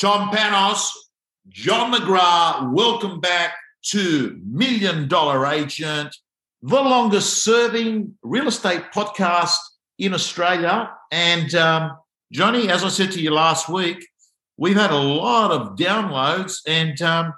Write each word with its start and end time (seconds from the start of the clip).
Tom 0.00 0.30
Panos, 0.30 0.88
John 1.50 1.92
McGrath, 1.92 2.72
welcome 2.72 3.20
back 3.20 3.52
to 3.90 4.40
Million 4.46 5.08
Dollar 5.08 5.44
Agent, 5.44 6.16
the 6.62 6.80
longest 6.80 7.44
serving 7.44 8.14
real 8.22 8.48
estate 8.48 8.80
podcast 8.94 9.58
in 9.98 10.14
Australia. 10.14 10.90
And 11.12 11.54
um, 11.54 11.98
Johnny, 12.32 12.70
as 12.70 12.82
I 12.82 12.88
said 12.88 13.12
to 13.12 13.20
you 13.20 13.30
last 13.30 13.68
week, 13.68 14.08
we've 14.56 14.74
had 14.74 14.90
a 14.90 14.96
lot 14.96 15.50
of 15.50 15.76
downloads. 15.76 16.60
And 16.66 16.98
um, 17.02 17.34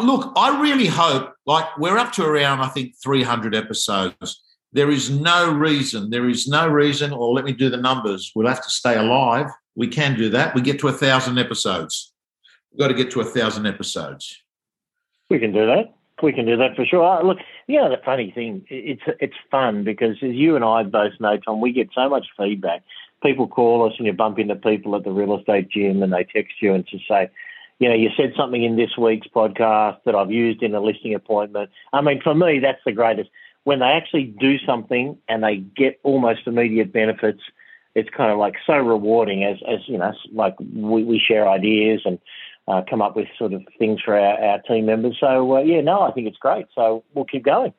look, 0.00 0.32
I 0.36 0.60
really 0.62 0.86
hope, 0.86 1.34
like, 1.46 1.66
we're 1.78 1.98
up 1.98 2.12
to 2.12 2.24
around, 2.24 2.60
I 2.60 2.68
think, 2.68 2.94
300 3.02 3.56
episodes. 3.56 4.40
There 4.72 4.90
is 4.92 5.10
no 5.10 5.52
reason, 5.52 6.10
there 6.10 6.28
is 6.28 6.46
no 6.46 6.68
reason, 6.68 7.12
or 7.12 7.34
let 7.34 7.44
me 7.44 7.52
do 7.54 7.68
the 7.68 7.76
numbers. 7.76 8.30
We'll 8.36 8.46
have 8.46 8.62
to 8.62 8.70
stay 8.70 8.96
alive 8.96 9.48
we 9.78 9.86
can 9.86 10.16
do 10.16 10.28
that. 10.30 10.56
We 10.56 10.60
get 10.60 10.80
to 10.80 10.88
a 10.88 10.92
thousand 10.92 11.38
episodes. 11.38 12.12
We've 12.72 12.80
got 12.80 12.88
to 12.88 12.94
get 12.94 13.12
to 13.12 13.20
a 13.20 13.24
thousand 13.24 13.64
episodes. 13.64 14.36
We 15.30 15.38
can 15.38 15.52
do 15.52 15.66
that. 15.66 15.94
We 16.20 16.32
can 16.32 16.46
do 16.46 16.56
that 16.56 16.74
for 16.74 16.84
sure. 16.84 17.04
Uh, 17.04 17.22
look, 17.22 17.38
you 17.68 17.80
know 17.80 17.88
the 17.88 18.02
funny 18.04 18.32
thing, 18.32 18.66
it's 18.68 19.02
it's 19.20 19.36
fun 19.52 19.84
because 19.84 20.16
as 20.20 20.34
you 20.34 20.56
and 20.56 20.64
I 20.64 20.82
both 20.82 21.12
know, 21.20 21.36
Tom, 21.36 21.60
we 21.60 21.72
get 21.72 21.90
so 21.94 22.08
much 22.08 22.26
feedback. 22.36 22.82
People 23.22 23.46
call 23.46 23.86
us 23.86 23.94
and 23.98 24.06
you 24.06 24.12
bump 24.12 24.40
into 24.40 24.56
people 24.56 24.96
at 24.96 25.04
the 25.04 25.12
real 25.12 25.38
estate 25.38 25.70
gym 25.70 26.02
and 26.02 26.12
they 26.12 26.24
text 26.24 26.54
you 26.60 26.74
and 26.74 26.84
just 26.84 27.06
say, 27.06 27.30
you 27.78 27.88
know, 27.88 27.94
you 27.94 28.10
said 28.16 28.32
something 28.36 28.64
in 28.64 28.76
this 28.76 28.96
week's 28.98 29.28
podcast 29.28 29.98
that 30.06 30.16
I've 30.16 30.32
used 30.32 30.60
in 30.60 30.74
a 30.74 30.80
listing 30.80 31.14
appointment. 31.14 31.70
I 31.92 32.00
mean, 32.00 32.20
for 32.20 32.34
me, 32.34 32.58
that's 32.58 32.82
the 32.84 32.92
greatest. 32.92 33.30
When 33.62 33.78
they 33.78 33.86
actually 33.86 34.24
do 34.24 34.58
something 34.58 35.16
and 35.28 35.44
they 35.44 35.58
get 35.58 36.00
almost 36.02 36.48
immediate 36.48 36.92
benefits– 36.92 37.42
it's 37.98 38.10
kind 38.16 38.30
of 38.30 38.38
like 38.38 38.54
so 38.66 38.76
rewarding 38.76 39.44
as 39.44 39.58
as 39.68 39.80
you 39.86 39.98
know 39.98 40.12
like 40.32 40.54
we, 40.60 41.04
we 41.04 41.18
share 41.18 41.48
ideas 41.48 42.02
and 42.04 42.18
uh, 42.66 42.82
come 42.88 43.00
up 43.00 43.16
with 43.16 43.28
sort 43.38 43.52
of 43.52 43.62
things 43.78 44.00
for 44.04 44.18
our, 44.18 44.38
our 44.42 44.62
team 44.62 44.86
members. 44.86 45.16
So 45.18 45.56
uh, 45.56 45.60
yeah, 45.60 45.80
no, 45.80 46.02
I 46.02 46.12
think 46.12 46.26
it's 46.26 46.36
great. 46.36 46.66
So 46.74 47.04
we'll 47.14 47.24
keep 47.24 47.44
going. 47.44 47.72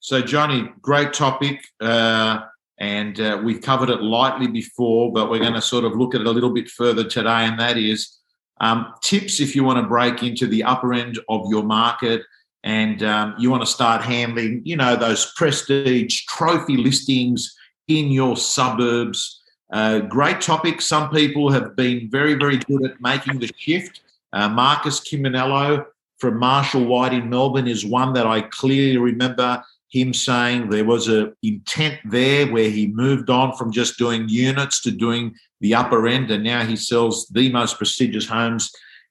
So 0.00 0.22
Johnny, 0.22 0.68
great 0.80 1.12
topic. 1.12 1.66
Uh, 1.80 2.40
and 2.78 3.18
uh, 3.20 3.40
we've 3.42 3.62
covered 3.62 3.88
it 3.88 4.02
lightly 4.02 4.46
before, 4.46 5.10
but 5.10 5.30
we're 5.30 5.40
going 5.40 5.54
to 5.54 5.62
sort 5.62 5.84
of 5.84 5.96
look 5.96 6.14
at 6.14 6.20
it 6.20 6.26
a 6.26 6.30
little 6.30 6.52
bit 6.52 6.68
further 6.68 7.04
today, 7.04 7.46
and 7.46 7.58
that 7.58 7.78
is 7.78 8.18
um, 8.60 8.92
tips 9.02 9.40
if 9.40 9.56
you 9.56 9.64
want 9.64 9.78
to 9.78 9.88
break 9.88 10.22
into 10.22 10.46
the 10.46 10.62
upper 10.62 10.92
end 10.92 11.18
of 11.28 11.46
your 11.48 11.62
market 11.62 12.22
and 12.64 13.02
um, 13.02 13.34
you 13.38 13.50
want 13.50 13.62
to 13.62 13.70
start 13.70 14.02
handling, 14.02 14.60
you 14.64 14.76
know, 14.76 14.96
those 14.96 15.32
prestige 15.36 16.22
trophy 16.28 16.76
listings 16.76 17.55
in 17.88 18.10
your 18.10 18.36
suburbs. 18.36 19.42
Uh, 19.72 20.00
great 20.00 20.40
topic. 20.40 20.80
Some 20.80 21.10
people 21.10 21.50
have 21.50 21.74
been 21.76 22.08
very, 22.10 22.34
very 22.34 22.58
good 22.58 22.84
at 22.84 23.00
making 23.00 23.40
the 23.40 23.50
shift. 23.56 24.00
Uh, 24.32 24.48
Marcus 24.48 25.00
Chiminello 25.00 25.86
from 26.18 26.38
Marshall 26.38 26.84
White 26.84 27.12
in 27.12 27.28
Melbourne 27.28 27.68
is 27.68 27.84
one 27.84 28.12
that 28.14 28.26
I 28.26 28.42
clearly 28.42 28.96
remember 28.96 29.62
him 29.90 30.12
saying 30.12 30.68
there 30.68 30.84
was 30.84 31.08
a 31.08 31.32
intent 31.42 31.98
there 32.04 32.46
where 32.46 32.70
he 32.70 32.86
moved 32.88 33.30
on 33.30 33.56
from 33.56 33.72
just 33.72 33.98
doing 33.98 34.28
units 34.28 34.80
to 34.82 34.90
doing 34.90 35.34
the 35.60 35.74
upper 35.74 36.06
end, 36.06 36.30
and 36.30 36.44
now 36.44 36.64
he 36.64 36.76
sells 36.76 37.26
the 37.28 37.50
most 37.52 37.78
prestigious 37.78 38.26
homes 38.26 38.70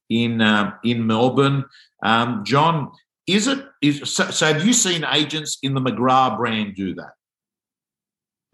in 0.09 0.41
uh, 0.41 0.71
in 0.83 1.05
Melbourne. 1.05 1.65
Um, 2.03 2.43
John, 2.43 2.91
is 3.25 3.47
it 3.47 3.65
is 3.81 4.11
so, 4.11 4.29
so? 4.29 4.53
Have 4.53 4.65
you 4.65 4.73
seen 4.73 5.05
agents 5.05 5.57
in 5.63 5.73
the 5.73 5.81
McGrath 5.81 6.37
brand 6.37 6.75
do 6.75 6.93
that? 6.95 7.13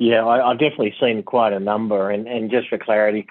Yeah, 0.01 0.25
I, 0.25 0.49
have 0.49 0.57
definitely 0.57 0.95
seen 0.99 1.21
quite 1.21 1.53
a 1.53 1.59
number. 1.59 2.09
And, 2.09 2.27
and 2.27 2.49
just 2.49 2.69
for 2.69 2.79
clarity, 2.79 3.27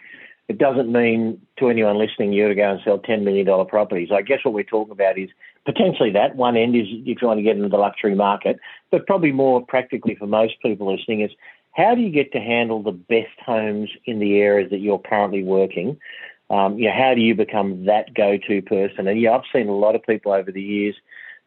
it 0.49 0.57
doesn't 0.57 0.91
mean 0.91 1.45
to 1.59 1.69
anyone 1.69 1.99
listening 1.99 2.33
you're 2.33 2.49
to 2.49 2.55
go 2.55 2.71
and 2.71 2.81
sell 2.85 3.01
$10 3.01 3.25
million 3.25 3.45
properties. 3.67 4.11
I 4.13 4.23
guess 4.23 4.39
what 4.45 4.55
we're 4.55 4.63
talking 4.63 4.93
about 4.93 5.19
is 5.19 5.31
potentially 5.65 6.13
that. 6.13 6.37
One 6.37 6.57
end 6.57 6.77
is 6.77 6.87
if 6.89 7.21
you're 7.21 7.35
to 7.35 7.43
get 7.43 7.57
into 7.57 7.69
the 7.69 7.77
luxury 7.77 8.15
market, 8.15 8.61
but 8.93 9.05
probably 9.09 9.33
more 9.33 9.67
practically 9.67 10.15
for 10.15 10.29
most 10.29 10.63
people 10.63 10.97
listening 10.97 11.23
is 11.23 11.33
how 11.73 11.97
do 11.97 12.03
you 12.03 12.11
get 12.11 12.31
to 12.35 12.39
handle 12.39 12.85
the 12.85 12.93
best 12.93 13.37
homes 13.45 13.91
in 14.05 14.21
the 14.21 14.39
areas 14.39 14.71
that 14.71 14.79
you're 14.79 15.01
currently 15.01 15.43
working? 15.43 15.99
Um, 16.51 16.79
you 16.79 16.87
know, 16.87 16.95
how 16.97 17.15
do 17.17 17.21
you 17.21 17.35
become 17.35 17.87
that 17.87 18.15
go-to 18.15 18.63
person? 18.63 19.09
And 19.09 19.21
yeah, 19.21 19.33
I've 19.33 19.43
seen 19.53 19.69
a 19.69 19.75
lot 19.75 19.97
of 19.97 20.05
people 20.05 20.31
over 20.31 20.53
the 20.53 20.63
years, 20.63 20.95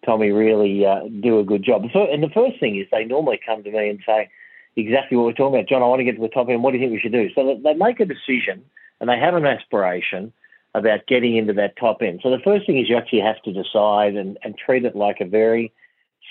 Tommy, 0.05 0.31
really 0.31 0.85
uh, 0.85 1.07
do 1.21 1.39
a 1.39 1.45
good 1.45 1.63
job. 1.63 1.85
And 1.93 2.21
the 2.21 2.29
first 2.33 2.59
thing 2.59 2.77
is 2.77 2.87
they 2.91 3.05
normally 3.05 3.39
come 3.45 3.63
to 3.63 3.71
me 3.71 3.87
and 3.87 3.99
say, 4.05 4.29
exactly 4.75 5.17
what 5.17 5.25
we're 5.25 5.33
talking 5.33 5.59
about. 5.59 5.69
John, 5.69 5.81
I 5.81 5.85
want 5.85 5.99
to 5.99 6.05
get 6.05 6.15
to 6.15 6.21
the 6.21 6.27
top 6.27 6.49
end. 6.49 6.63
What 6.63 6.71
do 6.71 6.77
you 6.77 6.83
think 6.83 6.93
we 6.93 6.99
should 6.99 7.11
do? 7.11 7.29
So 7.35 7.59
they 7.63 7.73
make 7.73 7.99
a 7.99 8.05
decision 8.05 8.63
and 8.99 9.09
they 9.09 9.19
have 9.19 9.35
an 9.35 9.45
aspiration 9.45 10.33
about 10.75 11.05
getting 11.07 11.37
into 11.37 11.53
that 11.53 11.77
top 11.77 12.01
end. 12.01 12.21
So 12.23 12.31
the 12.31 12.41
first 12.43 12.65
thing 12.65 12.79
is 12.79 12.89
you 12.89 12.97
actually 12.97 13.21
have 13.21 13.41
to 13.43 13.53
decide 13.53 14.15
and, 14.15 14.37
and 14.43 14.57
treat 14.57 14.85
it 14.85 14.95
like 14.95 15.17
a 15.21 15.25
very 15.25 15.71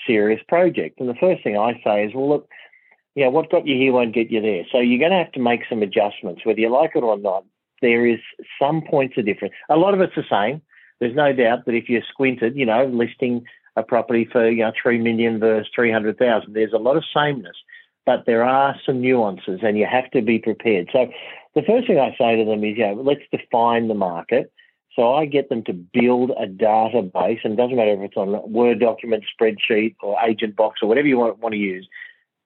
serious 0.05 0.41
project. 0.47 0.99
And 0.99 1.07
the 1.07 1.15
first 1.15 1.43
thing 1.43 1.57
I 1.57 1.79
say 1.83 2.05
is, 2.05 2.13
well, 2.13 2.27
look, 2.27 2.49
you 3.15 3.23
know, 3.23 3.29
what 3.29 3.51
got 3.51 3.67
you 3.67 3.77
here 3.77 3.93
won't 3.93 4.13
get 4.13 4.31
you 4.31 4.41
there. 4.41 4.63
So 4.71 4.79
you're 4.79 4.99
going 4.99 5.11
to 5.11 5.23
have 5.23 5.31
to 5.33 5.39
make 5.39 5.61
some 5.69 5.81
adjustments, 5.81 6.41
whether 6.45 6.59
you 6.59 6.69
like 6.69 6.91
it 6.95 7.03
or 7.03 7.17
not. 7.17 7.45
There 7.81 8.05
is 8.05 8.19
some 8.59 8.81
points 8.81 9.17
of 9.17 9.25
difference. 9.25 9.53
A 9.69 9.75
lot 9.75 9.93
of 9.93 10.01
it's 10.01 10.15
the 10.15 10.23
same. 10.29 10.61
There's 10.99 11.15
no 11.15 11.33
doubt 11.33 11.65
that 11.65 11.75
if 11.75 11.89
you're 11.89 12.01
squinted, 12.09 12.55
you 12.55 12.65
know, 12.65 12.85
listing 12.85 13.45
a 13.75 13.83
property 13.83 14.27
for 14.31 14.49
you 14.49 14.63
know 14.63 14.71
three 14.81 14.99
million 14.99 15.39
versus 15.39 15.69
three 15.75 15.91
hundred 15.91 16.17
thousand, 16.17 16.53
there's 16.53 16.73
a 16.73 16.77
lot 16.77 16.95
of 16.95 17.03
sameness 17.13 17.55
but 18.05 18.25
there 18.25 18.43
are 18.43 18.75
some 18.85 19.01
nuances 19.01 19.59
and 19.63 19.77
you 19.77 19.85
have 19.89 20.09
to 20.11 20.21
be 20.21 20.39
prepared. 20.39 20.89
So 20.91 21.07
the 21.55 21.61
first 21.61 21.87
thing 21.87 21.99
I 21.99 22.15
say 22.17 22.35
to 22.35 22.45
them 22.45 22.63
is, 22.63 22.77
you 22.77 22.87
know, 22.87 23.01
let's 23.01 23.21
define 23.31 23.87
the 23.87 23.93
market. 23.93 24.51
So 24.95 25.13
I 25.13 25.25
get 25.25 25.49
them 25.49 25.63
to 25.63 25.73
build 25.73 26.31
a 26.31 26.45
database, 26.45 27.39
and 27.43 27.53
it 27.53 27.55
doesn't 27.55 27.75
matter 27.75 27.93
if 27.93 28.01
it's 28.01 28.17
on 28.17 28.35
a 28.35 28.45
Word 28.45 28.79
document, 28.79 29.23
spreadsheet, 29.25 29.95
or 30.03 30.17
agent 30.23 30.55
box, 30.55 30.81
or 30.83 30.87
whatever 30.87 31.07
you 31.07 31.17
want, 31.17 31.39
want 31.39 31.53
to 31.53 31.59
use. 31.59 31.87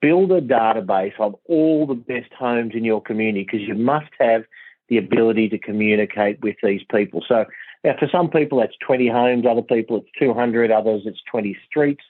Build 0.02 0.32
a 0.32 0.40
database 0.40 1.20
of 1.20 1.36
all 1.46 1.86
the 1.86 1.94
best 1.94 2.32
homes 2.38 2.72
in 2.74 2.86
your 2.86 3.02
community 3.02 3.44
because 3.44 3.68
you 3.68 3.76
must 3.76 4.12
have 4.20 4.44
the 4.88 4.98
ability 4.98 5.50
to 5.50 5.58
communicate 5.58 6.42
with 6.42 6.56
these 6.64 6.82
people. 6.90 7.22
So 7.28 7.46
now 7.84 7.96
for 8.00 8.08
some 8.10 8.30
people 8.30 8.60
that's 8.60 8.76
20 8.86 9.10
homes, 9.10 9.46
other 9.46 9.62
people 9.62 9.98
it's 9.98 10.08
200, 10.18 10.72
others 10.72 11.02
it's 11.06 11.20
20 11.30 11.58
streets. 11.68 12.04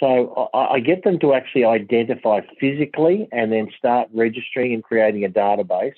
So 0.00 0.48
I 0.54 0.80
get 0.80 1.04
them 1.04 1.18
to 1.18 1.34
actually 1.34 1.66
identify 1.66 2.40
physically 2.58 3.28
and 3.32 3.52
then 3.52 3.68
start 3.76 4.08
registering 4.14 4.72
and 4.72 4.82
creating 4.82 5.26
a 5.26 5.28
database 5.28 5.94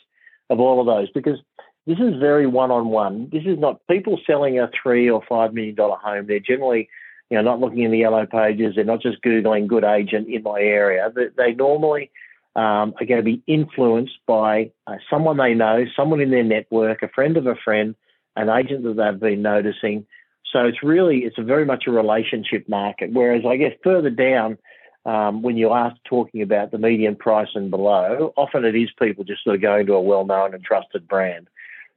of 0.51 0.59
all 0.59 0.81
of 0.81 0.87
those 0.87 1.09
because 1.11 1.39
this 1.87 1.99
is 1.99 2.19
very 2.19 2.47
one-on-one. 2.47 3.31
This 3.33 3.45
is 3.47 3.59
not 3.59 3.81
people 3.89 4.19
selling 4.27 4.59
a 4.59 4.69
three 4.83 5.09
or 5.09 5.23
five 5.29 5.55
million 5.55 5.77
dollar 5.77 5.97
home. 5.97 6.27
They're 6.27 6.41
generally, 6.41 6.89
you 7.31 7.37
know, 7.37 7.43
not 7.43 7.61
looking 7.61 7.83
in 7.83 7.93
the 7.93 7.99
yellow 7.99 8.27
pages. 8.27 8.75
They're 8.75 8.85
not 8.85 9.03
just 9.03 9.23
googling 9.23 9.69
good 9.69 9.85
agent 9.85 10.29
in 10.29 10.43
my 10.43 10.61
area. 10.61 11.13
They, 11.15 11.29
they 11.37 11.55
normally 11.55 12.11
um, 12.57 12.95
are 13.01 13.07
going 13.07 13.21
to 13.21 13.23
be 13.23 13.43
influenced 13.47 14.19
by 14.27 14.73
uh, 14.89 14.97
someone 15.09 15.37
they 15.37 15.55
know, 15.55 15.85
someone 15.97 16.21
in 16.21 16.31
their 16.31 16.45
network, 16.45 17.03
a 17.03 17.09
friend 17.09 17.37
of 17.37 17.47
a 17.47 17.55
friend, 17.55 17.95
an 18.35 18.49
agent 18.49 18.83
that 18.83 18.97
they've 18.97 19.21
been 19.21 19.43
noticing 19.43 20.07
so 20.53 20.67
it's 20.67 20.83
really, 20.83 21.21
it's 21.21 21.39
a 21.39 21.43
very 21.43 21.65
much 21.65 21.85
a 21.87 21.91
relationship 21.91 22.69
market. 22.69 23.11
Whereas 23.13 23.43
I 23.47 23.57
guess 23.57 23.73
further 23.83 24.11
down, 24.11 24.59
um, 25.05 25.43
when 25.43 25.57
you 25.57 25.71
are 25.71 25.95
talking 26.05 26.43
about 26.43 26.71
the 26.71 26.79
median 26.79 27.17
price 27.17 27.49
and 27.55 27.71
below, 27.71 28.33
often 28.37 28.65
it 28.65 28.77
is 28.77 28.91
people 29.01 29.25
just 29.25 29.43
sort 29.43 29.57
of 29.57 29.63
going 29.63 29.87
to 29.87 29.95
a 29.95 30.01
well-known 30.01 30.55
and 30.55 30.63
trusted 30.63 31.09
brand. 31.09 31.49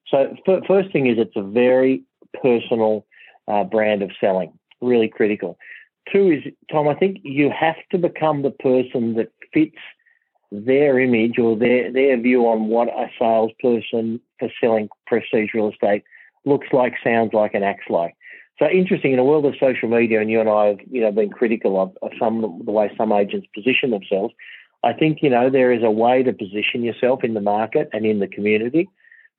So 0.07 0.35
f- 0.47 0.63
first 0.67 0.91
thing 0.91 1.07
is 1.07 1.17
it's 1.17 1.35
a 1.35 1.43
very 1.43 2.03
personal 2.41 3.05
uh, 3.47 3.63
brand 3.63 4.01
of 4.01 4.11
selling, 4.19 4.57
really 4.81 5.07
critical. 5.07 5.57
Two 6.11 6.31
is, 6.31 6.53
Tom, 6.71 6.87
I 6.87 6.95
think 6.95 7.19
you 7.23 7.51
have 7.51 7.75
to 7.91 7.97
become 7.97 8.41
the 8.41 8.51
person 8.51 9.15
that 9.15 9.31
fits 9.53 9.77
their 10.51 10.99
image 10.99 11.37
or 11.37 11.55
their, 11.55 11.91
their 11.91 12.19
view 12.19 12.47
on 12.47 12.67
what 12.67 12.87
a 12.87 13.09
salesperson 13.19 14.19
for 14.39 14.49
selling 14.61 14.89
prestige 15.05 15.49
real 15.53 15.71
estate 15.71 16.03
looks 16.45 16.67
like, 16.71 16.93
sounds 17.03 17.33
like, 17.33 17.53
and 17.53 17.63
acts 17.63 17.89
like. 17.89 18.15
So 18.57 18.69
interesting 18.69 19.11
in 19.11 19.19
a 19.19 19.23
world 19.23 19.45
of 19.45 19.55
social 19.59 19.89
media, 19.89 20.21
and 20.21 20.31
you 20.31 20.39
and 20.39 20.49
I 20.49 20.67
have 20.67 20.79
you 20.89 21.01
know 21.01 21.11
been 21.11 21.29
critical 21.29 21.81
of, 21.81 21.97
of 22.01 22.11
some 22.17 22.61
the 22.63 22.71
way 22.71 22.89
some 22.97 23.11
agents 23.11 23.47
position 23.53 23.91
themselves. 23.91 24.33
I 24.83 24.93
think 24.93 25.19
you 25.21 25.29
know 25.29 25.49
there 25.49 25.73
is 25.73 25.83
a 25.83 25.91
way 25.91 26.23
to 26.23 26.31
position 26.31 26.83
yourself 26.83 27.23
in 27.23 27.33
the 27.33 27.41
market 27.41 27.89
and 27.91 28.05
in 28.05 28.19
the 28.19 28.27
community, 28.27 28.87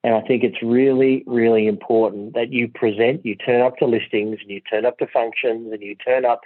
and 0.05 0.15
I 0.15 0.21
think 0.21 0.45
it's 0.45 0.63
really 0.63 1.25
really 1.27 1.67
important 1.67 2.35
that 2.35 2.53
you 2.53 2.69
present, 2.69 3.25
you 3.25 3.37
turn 3.37 3.63
up 3.63 3.79
to 3.79 3.87
listings, 3.87 4.39
and 4.43 4.51
you 4.51 4.61
turn 4.61 4.85
up 4.85 4.99
to 4.99 5.07
functions, 5.07 5.73
and 5.73 5.83
you 5.83 5.95
turn 5.95 6.27
up 6.27 6.43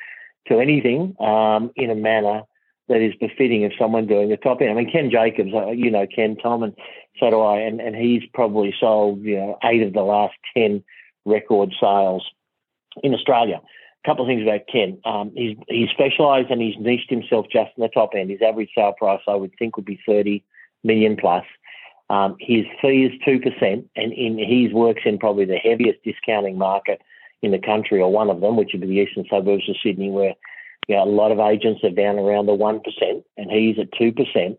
to 0.47 0.61
anything 0.61 1.17
um, 1.19 1.73
in 1.75 1.91
a 1.91 1.97
manner 1.97 2.43
that 2.89 3.01
is 3.01 3.15
befitting 3.21 3.65
of 3.65 3.73
someone 3.77 4.07
doing 4.07 4.29
the 4.29 4.37
top 4.37 4.61
end. 4.61 4.71
I 4.71 4.75
mean, 4.75 4.91
Ken 4.91 5.11
Jacobs, 5.11 5.53
uh, 5.53 5.71
you 5.71 5.91
know 5.91 6.07
Ken 6.07 6.37
Tom, 6.37 6.63
and 6.63 6.77
so 7.19 7.31
do 7.31 7.41
I, 7.41 7.59
and 7.59 7.81
and 7.81 7.97
he's 7.97 8.23
probably 8.33 8.73
sold 8.79 9.23
you 9.23 9.39
know 9.39 9.59
eight 9.65 9.83
of 9.83 9.93
the 9.93 10.03
last 10.03 10.35
ten 10.55 10.85
record 11.25 11.75
sales 11.81 12.31
in 13.03 13.15
Australia. 13.15 13.61
A 14.05 14.09
couple 14.09 14.25
of 14.25 14.29
things 14.29 14.43
about 14.43 14.61
Ken. 14.71 14.99
Um, 15.05 15.33
he's 15.35 15.57
he's 15.69 15.91
specialised 15.91 16.51
and 16.51 16.61
he's 16.61 16.77
niched 16.79 17.11
himself 17.11 17.47
just 17.53 17.71
in 17.77 17.83
the 17.83 17.89
top 17.89 18.11
end. 18.17 18.31
His 18.31 18.41
average 18.43 18.71
sale 18.75 18.95
price, 18.97 19.21
I 19.29 19.35
would 19.35 19.53
think, 19.59 19.77
would 19.77 19.85
be 19.85 20.01
thirty 20.07 20.45
million 20.83 21.17
plus. 21.17 21.45
Um, 22.11 22.37
his 22.41 22.65
fee 22.83 23.05
is 23.05 23.13
2%, 23.25 23.85
and 23.95 24.13
in, 24.13 24.37
he 24.37 24.69
works 24.73 25.03
in 25.05 25.17
probably 25.17 25.45
the 25.45 25.59
heaviest 25.59 26.03
discounting 26.03 26.59
market 26.59 27.01
in 27.41 27.53
the 27.53 27.59
country, 27.59 28.01
or 28.01 28.11
one 28.11 28.29
of 28.29 28.41
them, 28.41 28.57
which 28.57 28.71
would 28.73 28.81
be 28.81 28.89
the 28.89 28.95
eastern 28.95 29.25
suburbs 29.31 29.69
of 29.69 29.77
Sydney, 29.81 30.11
where 30.11 30.35
you 30.89 30.97
know, 30.97 31.05
a 31.05 31.07
lot 31.07 31.31
of 31.31 31.39
agents 31.39 31.85
are 31.85 31.91
down 31.91 32.19
around 32.19 32.47
the 32.47 32.53
1%, 32.53 32.83
and 33.37 33.51
he's 33.51 33.79
at 33.79 33.93
2%. 33.93 34.59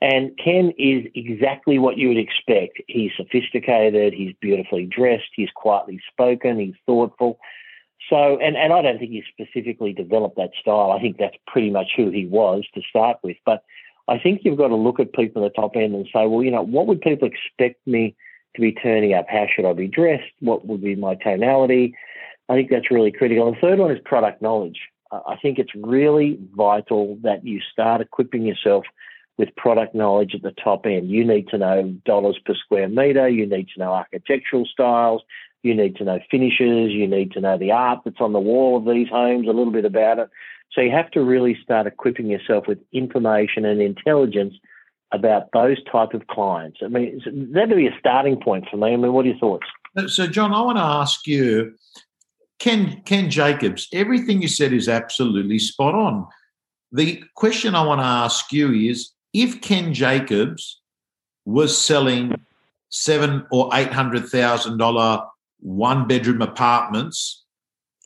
And 0.00 0.38
Ken 0.42 0.72
is 0.78 1.04
exactly 1.14 1.78
what 1.78 1.98
you 1.98 2.08
would 2.08 2.16
expect. 2.16 2.80
He's 2.86 3.10
sophisticated, 3.16 4.14
he's 4.14 4.34
beautifully 4.40 4.86
dressed, 4.86 5.28
he's 5.34 5.50
quietly 5.54 6.00
spoken, 6.10 6.58
he's 6.58 6.74
thoughtful. 6.86 7.38
So, 8.08 8.38
and, 8.38 8.56
and 8.56 8.72
I 8.72 8.82
don't 8.82 8.98
think 8.98 9.10
he 9.10 9.22
specifically 9.30 9.92
developed 9.92 10.36
that 10.36 10.50
style. 10.60 10.92
I 10.92 11.00
think 11.00 11.18
that's 11.18 11.36
pretty 11.46 11.70
much 11.70 11.88
who 11.96 12.10
he 12.10 12.26
was 12.26 12.64
to 12.74 12.82
start 12.88 13.18
with. 13.22 13.36
But 13.44 13.64
I 14.06 14.18
think 14.18 14.42
you've 14.44 14.56
got 14.56 14.68
to 14.68 14.76
look 14.76 15.00
at 15.00 15.12
people 15.12 15.44
at 15.44 15.52
the 15.52 15.60
top 15.60 15.72
end 15.76 15.94
and 15.94 16.06
say, 16.06 16.26
well, 16.26 16.42
you 16.42 16.50
know, 16.50 16.62
what 16.62 16.86
would 16.86 17.00
people 17.00 17.28
expect 17.28 17.86
me 17.86 18.14
to 18.54 18.60
be 18.60 18.72
turning 18.72 19.14
up? 19.14 19.26
How 19.28 19.46
should 19.54 19.66
I 19.66 19.72
be 19.72 19.88
dressed? 19.88 20.32
What 20.40 20.66
would 20.66 20.80
be 20.80 20.94
my 20.96 21.16
tonality? 21.16 21.94
I 22.48 22.54
think 22.54 22.70
that's 22.70 22.90
really 22.90 23.12
critical. 23.12 23.46
And 23.46 23.56
the 23.56 23.60
third 23.60 23.78
one 23.78 23.90
is 23.90 23.98
product 24.04 24.40
knowledge. 24.40 24.80
I 25.12 25.36
think 25.40 25.58
it's 25.58 25.74
really 25.74 26.38
vital 26.54 27.18
that 27.22 27.44
you 27.44 27.60
start 27.72 28.00
equipping 28.00 28.42
yourself 28.42 28.84
with 29.38 29.54
product 29.56 29.94
knowledge 29.94 30.34
at 30.34 30.42
the 30.42 30.50
top 30.52 30.84
end. 30.84 31.10
You 31.10 31.24
need 31.24 31.48
to 31.48 31.58
know 31.58 31.94
dollars 32.04 32.38
per 32.44 32.54
square 32.54 32.88
meter. 32.88 33.28
You 33.28 33.46
need 33.46 33.68
to 33.74 33.80
know 33.80 33.92
architectural 33.92 34.66
styles. 34.66 35.22
You 35.62 35.74
need 35.74 35.96
to 35.96 36.04
know 36.04 36.20
finishes. 36.30 36.92
You 36.92 37.06
need 37.06 37.32
to 37.32 37.40
know 37.40 37.58
the 37.58 37.72
art 37.72 38.00
that's 38.04 38.20
on 38.20 38.32
the 38.32 38.40
wall 38.40 38.76
of 38.76 38.84
these 38.84 39.08
homes, 39.08 39.46
a 39.46 39.52
little 39.52 39.72
bit 39.72 39.84
about 39.84 40.18
it. 40.18 40.30
So 40.72 40.80
you 40.80 40.90
have 40.90 41.10
to 41.12 41.22
really 41.22 41.58
start 41.62 41.86
equipping 41.86 42.26
yourself 42.26 42.66
with 42.68 42.78
information 42.92 43.64
and 43.64 43.80
intelligence 43.80 44.54
about 45.12 45.50
those 45.52 45.82
type 45.90 46.12
of 46.12 46.26
clients. 46.26 46.80
I 46.84 46.88
mean, 46.88 47.20
that'd 47.52 47.76
be 47.76 47.86
a 47.86 47.98
starting 47.98 48.40
point 48.40 48.66
for 48.70 48.76
me. 48.76 48.92
I 48.92 48.96
mean, 48.96 49.12
what 49.12 49.24
are 49.24 49.30
your 49.30 49.38
thoughts? 49.38 49.66
So, 50.06 50.26
John, 50.26 50.52
I 50.52 50.60
want 50.60 50.76
to 50.76 50.82
ask 50.82 51.26
you, 51.26 51.74
Ken, 52.58 53.02
Ken 53.06 53.30
Jacobs, 53.30 53.88
everything 53.92 54.42
you 54.42 54.48
said 54.48 54.72
is 54.72 54.88
absolutely 54.88 55.58
spot 55.58 55.94
on. 55.94 56.26
The 56.92 57.22
question 57.34 57.74
I 57.74 57.84
want 57.84 58.00
to 58.00 58.06
ask 58.06 58.52
you 58.52 58.72
is 58.72 59.10
if 59.32 59.60
Ken 59.60 59.94
Jacobs 59.94 60.80
was 61.44 61.76
selling 61.76 62.34
seven 62.90 63.46
or 63.50 63.70
eight 63.72 63.92
hundred 63.92 64.28
thousand 64.28 64.78
dollar 64.78 65.22
one 65.60 66.06
bedroom 66.06 66.42
apartments 66.42 67.44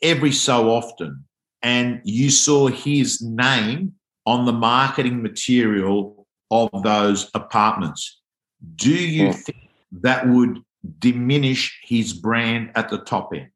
every 0.01 0.31
so 0.31 0.69
often, 0.69 1.23
and 1.61 2.01
you 2.03 2.29
saw 2.29 2.67
his 2.67 3.21
name 3.21 3.93
on 4.25 4.45
the 4.45 4.53
marketing 4.53 5.21
material 5.21 6.27
of 6.51 6.69
those 6.83 7.29
apartments, 7.33 8.21
do 8.75 8.91
you 8.93 9.25
yeah. 9.25 9.31
think 9.31 9.57
that 9.91 10.27
would 10.27 10.59
diminish 10.99 11.79
his 11.83 12.13
brand 12.13 12.71
at 12.75 12.89
the 12.89 12.97
top 12.97 13.33
end? 13.33 13.49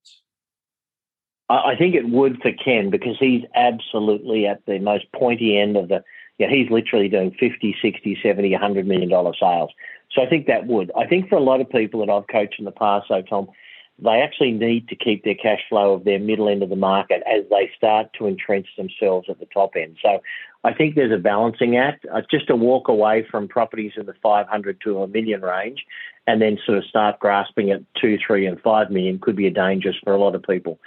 I 1.50 1.76
think 1.78 1.96
it 1.96 2.10
would 2.10 2.42
for 2.42 2.52
Ken 2.52 2.90
because 2.90 3.18
he's 3.18 3.44
absolutely 3.56 4.46
at 4.46 4.66
the 4.66 4.80
most 4.80 5.06
pointy 5.14 5.58
end 5.58 5.78
of 5.78 5.88
the 5.88 6.04
yeah, 6.38 6.50
he's 6.50 6.70
literally 6.70 7.10
doing 7.10 7.32
50, 7.40 7.76
60, 7.82 8.20
70, 8.22 8.52
100 8.52 8.86
million 8.86 9.10
dollar 9.10 9.34
sales. 9.40 9.72
So 10.12 10.22
I 10.22 10.28
think 10.28 10.46
that 10.48 10.68
would. 10.68 10.92
I 10.96 11.08
think 11.08 11.30
for 11.30 11.36
a 11.36 11.42
lot 11.42 11.62
of 11.62 11.70
people 11.70 12.06
that 12.06 12.12
I've 12.12 12.28
coached 12.28 12.60
in 12.60 12.66
the 12.66 12.72
past, 12.72 13.08
so 13.08 13.22
Tom, 13.22 13.48
they 14.00 14.22
actually 14.22 14.52
need 14.52 14.88
to 14.90 14.96
keep 14.96 15.24
their 15.24 15.36
cash 15.36 15.62
flow 15.68 15.94
of 15.94 16.04
their 16.04 16.20
middle 16.20 16.50
end 16.50 16.62
of 16.62 16.70
the 16.70 16.76
market 16.76 17.24
as 17.26 17.44
they 17.50 17.72
start 17.76 18.14
to 18.14 18.28
entrench 18.28 18.68
themselves 18.78 19.28
at 19.30 19.40
the 19.40 19.48
top 19.48 19.72
end. 19.76 19.98
So 20.02 20.22
I 20.64 20.74
think 20.74 20.96
there's 20.96 21.12
a 21.12 21.22
balancing 21.22 21.78
act. 21.78 22.06
Uh, 22.14 22.22
just 22.30 22.48
to 22.48 22.56
walk 22.56 22.88
away 22.88 23.26
from 23.30 23.48
properties 23.48 23.94
in 23.98 24.06
the 24.06 24.14
500 24.22 24.82
to 24.82 25.02
a 25.02 25.08
million 25.08 25.42
range 25.42 25.84
and 26.28 26.42
then 26.42 26.60
sort 26.66 26.78
of 26.78 26.86
start 26.86 27.20
grasping 27.20 27.72
at 27.72 27.82
two, 28.00 28.18
three, 28.26 28.46
and 28.46 28.60
five 28.62 28.92
million 28.92 29.18
could 29.20 29.36
be 29.36 29.48
a 29.48 29.52
dangerous 29.52 29.96
for 30.04 30.14
a 30.14 30.20
lot 30.20 30.36
of 30.36 30.44
people. 30.44 30.80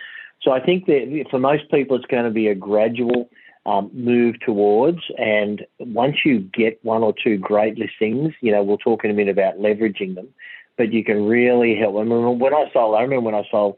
So 0.42 0.52
I 0.52 0.60
think 0.60 0.86
that 0.86 1.24
for 1.30 1.38
most 1.38 1.70
people, 1.70 1.96
it's 1.96 2.06
going 2.06 2.24
to 2.24 2.30
be 2.30 2.46
a 2.46 2.54
gradual 2.54 3.28
um, 3.66 3.90
move 3.92 4.36
towards. 4.40 5.00
And 5.18 5.66
once 5.78 6.16
you 6.24 6.40
get 6.40 6.82
one 6.82 7.02
or 7.02 7.12
two 7.22 7.36
great 7.36 7.78
listings, 7.78 8.32
you 8.40 8.52
know, 8.52 8.62
we'll 8.62 8.78
talk 8.78 9.04
in 9.04 9.10
a 9.10 9.14
minute 9.14 9.32
about 9.32 9.58
leveraging 9.58 10.14
them, 10.14 10.28
but 10.81 10.94
you 10.94 11.05
can 11.05 11.27
really 11.27 11.77
help. 11.77 11.94
I 11.97 12.05
when 12.05 12.55
I 12.55 12.71
sold, 12.73 12.97
I 12.97 13.03
remember 13.03 13.27
when 13.27 13.35
I 13.35 13.47
sold 13.50 13.77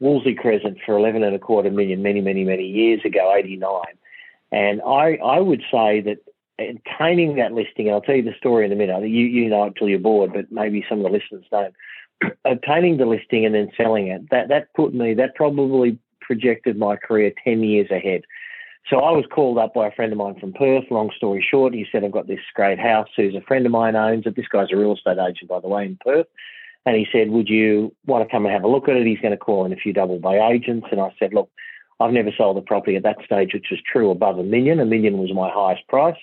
Wolseley 0.00 0.34
Crescent 0.34 0.78
for 0.84 0.98
11 0.98 1.22
and 1.22 1.36
a 1.36 1.38
quarter 1.38 1.70
million 1.70 2.02
many, 2.02 2.20
many, 2.20 2.42
many 2.42 2.66
years 2.66 3.04
ago, 3.04 3.32
89. 3.32 3.70
And 4.50 4.82
I, 4.82 5.14
I 5.24 5.38
would 5.38 5.62
say 5.70 6.00
that 6.00 6.18
obtaining 6.58 7.36
that 7.36 7.52
listing, 7.52 7.86
and 7.86 7.94
I'll 7.94 8.00
tell 8.00 8.16
you 8.16 8.24
the 8.24 8.34
story 8.36 8.66
in 8.66 8.72
a 8.72 8.74
minute. 8.74 9.00
You, 9.02 9.26
you 9.26 9.48
know 9.48 9.66
it 9.66 9.74
till 9.78 9.88
you're 9.88 10.00
bored, 10.00 10.32
but 10.32 10.50
maybe 10.50 10.84
some 10.88 10.98
of 10.98 11.04
the 11.04 11.16
listeners 11.16 11.44
don't. 11.52 11.72
obtaining 12.44 12.96
the 12.96 13.06
listing 13.06 13.46
and 13.46 13.54
then 13.54 13.70
selling 13.76 14.08
it, 14.08 14.28
that, 14.30 14.48
that 14.48 14.74
put 14.74 14.92
me, 14.92 15.14
that 15.14 15.36
probably 15.36 16.00
projected 16.20 16.76
my 16.76 16.96
career 16.96 17.32
10 17.44 17.62
years 17.62 17.92
ahead. 17.92 18.22
So 18.88 19.00
I 19.00 19.10
was 19.12 19.24
called 19.32 19.58
up 19.58 19.74
by 19.74 19.86
a 19.86 19.92
friend 19.92 20.10
of 20.12 20.18
mine 20.18 20.38
from 20.40 20.52
Perth. 20.52 20.84
Long 20.90 21.10
story 21.16 21.46
short, 21.48 21.74
he 21.74 21.86
said, 21.92 22.04
I've 22.04 22.12
got 22.12 22.26
this 22.26 22.40
great 22.54 22.78
house 22.78 23.08
who's 23.14 23.34
a 23.34 23.40
friend 23.42 23.66
of 23.66 23.72
mine 23.72 23.94
owns 23.94 24.26
it. 24.26 24.36
This 24.36 24.48
guy's 24.48 24.72
a 24.72 24.76
real 24.76 24.94
estate 24.94 25.18
agent, 25.18 25.48
by 25.48 25.60
the 25.60 25.68
way, 25.68 25.84
in 25.84 25.98
Perth. 26.04 26.26
And 26.86 26.96
he 26.96 27.06
said, 27.12 27.30
Would 27.30 27.48
you 27.48 27.94
want 28.06 28.26
to 28.26 28.30
come 28.30 28.46
and 28.46 28.52
have 28.52 28.64
a 28.64 28.68
look 28.68 28.88
at 28.88 28.96
it? 28.96 29.06
He's 29.06 29.20
going 29.20 29.32
to 29.32 29.36
call 29.36 29.64
in 29.64 29.72
a 29.72 29.76
few 29.76 29.92
double 29.92 30.18
bay 30.18 30.40
agents. 30.40 30.86
And 30.90 31.00
I 31.00 31.14
said, 31.18 31.34
Look, 31.34 31.50
I've 32.00 32.12
never 32.12 32.30
sold 32.36 32.56
a 32.56 32.62
property 32.62 32.96
at 32.96 33.02
that 33.02 33.18
stage, 33.24 33.52
which 33.52 33.66
was 33.70 33.80
true 33.80 34.10
above 34.10 34.38
a 34.38 34.42
million. 34.42 34.80
A 34.80 34.86
million 34.86 35.18
was 35.18 35.32
my 35.34 35.50
highest 35.50 35.86
price. 35.88 36.16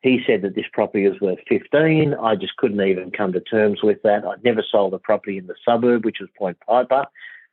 He 0.00 0.22
said 0.26 0.40
that 0.42 0.54
this 0.54 0.64
property 0.72 1.06
was 1.06 1.20
worth 1.20 1.40
15. 1.46 2.14
I 2.14 2.34
just 2.34 2.56
couldn't 2.56 2.80
even 2.80 3.10
come 3.10 3.34
to 3.34 3.40
terms 3.40 3.82
with 3.82 4.00
that. 4.02 4.24
I'd 4.24 4.42
never 4.42 4.64
sold 4.68 4.94
a 4.94 4.98
property 4.98 5.36
in 5.36 5.46
the 5.46 5.54
suburb, 5.62 6.06
which 6.06 6.20
was 6.20 6.30
Point 6.38 6.56
Piper. 6.66 7.04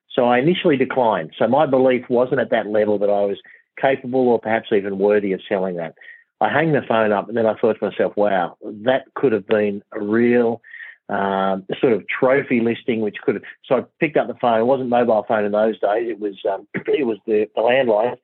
So 0.09 0.25
I 0.25 0.39
initially 0.39 0.77
declined. 0.77 1.33
So 1.38 1.47
my 1.47 1.65
belief 1.65 2.05
wasn't 2.09 2.39
at 2.39 2.49
that 2.51 2.67
level 2.67 2.97
that 2.99 3.09
I 3.09 3.25
was 3.25 3.38
capable 3.79 4.27
or 4.27 4.39
perhaps 4.39 4.69
even 4.71 4.97
worthy 4.97 5.33
of 5.33 5.41
selling 5.47 5.75
that. 5.77 5.95
I 6.39 6.50
hang 6.50 6.71
the 6.71 6.81
phone 6.88 7.12
up 7.12 7.27
and 7.27 7.38
then 7.38 7.45
I 7.45 7.56
thought 7.56 7.79
to 7.79 7.89
myself, 7.89 8.13
wow, 8.15 8.57
that 8.62 9.06
could 9.15 9.31
have 9.31 9.47
been 9.47 9.81
a 9.91 10.00
real 10.00 10.62
um, 11.09 11.65
sort 11.79 11.94
of 11.94 12.06
trophy 12.07 12.59
listing, 12.59 13.01
which 13.01 13.18
could 13.24 13.35
have. 13.35 13.44
So 13.65 13.75
I 13.75 13.83
picked 14.00 14.18
up 14.18 14.27
the 14.27 14.35
phone. 14.35 14.59
It 14.59 14.65
wasn't 14.65 14.89
mobile 14.89 15.25
phone 15.27 15.45
in 15.45 15.51
those 15.51 15.79
days. 15.79 16.09
It 16.09 16.19
was 16.19 16.35
um, 16.50 16.68
it 16.74 17.07
was 17.07 17.18
the, 17.25 17.47
the 17.56 17.62
landline. 17.62 18.18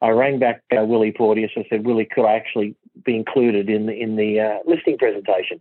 I 0.00 0.08
rang 0.08 0.40
back 0.40 0.62
uh, 0.76 0.84
Willie 0.84 1.12
Porteous. 1.12 1.52
I 1.56 1.64
said, 1.70 1.86
Willie, 1.86 2.08
could 2.12 2.26
I 2.26 2.34
actually 2.34 2.74
be 3.04 3.14
included 3.14 3.68
in 3.68 3.86
the 3.86 3.92
in 3.92 4.16
the 4.16 4.40
uh, 4.40 4.58
listing 4.66 4.98
presentation? 4.98 5.60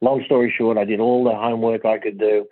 Long 0.00 0.24
story 0.24 0.52
short, 0.56 0.78
I 0.78 0.84
did 0.84 1.00
all 1.00 1.24
the 1.24 1.34
homework 1.34 1.84
I 1.84 1.98
could 1.98 2.18
do 2.18 2.46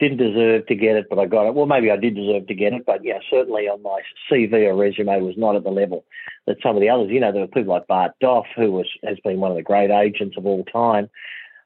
didn't 0.00 0.18
deserve 0.18 0.66
to 0.66 0.74
get 0.74 0.96
it, 0.96 1.06
but 1.08 1.18
I 1.18 1.26
got 1.26 1.46
it. 1.46 1.54
Well, 1.54 1.66
maybe 1.66 1.90
I 1.90 1.96
did 1.96 2.16
deserve 2.16 2.46
to 2.48 2.54
get 2.54 2.72
it, 2.72 2.84
but 2.84 3.04
yeah, 3.04 3.18
certainly 3.30 3.68
on 3.68 3.82
my 3.82 4.00
CV 4.30 4.66
or 4.66 4.74
resume 4.74 5.20
was 5.22 5.36
not 5.36 5.56
at 5.56 5.62
the 5.62 5.70
level 5.70 6.04
that 6.46 6.56
some 6.62 6.76
of 6.76 6.80
the 6.80 6.88
others. 6.88 7.10
You 7.10 7.20
know, 7.20 7.32
there 7.32 7.42
were 7.42 7.46
people 7.46 7.72
like 7.72 7.86
Bart 7.86 8.12
Doff, 8.20 8.46
who 8.56 8.72
was 8.72 8.86
has 9.04 9.18
been 9.22 9.40
one 9.40 9.50
of 9.50 9.56
the 9.56 9.62
great 9.62 9.90
agents 9.90 10.36
of 10.36 10.46
all 10.46 10.64
time. 10.64 11.08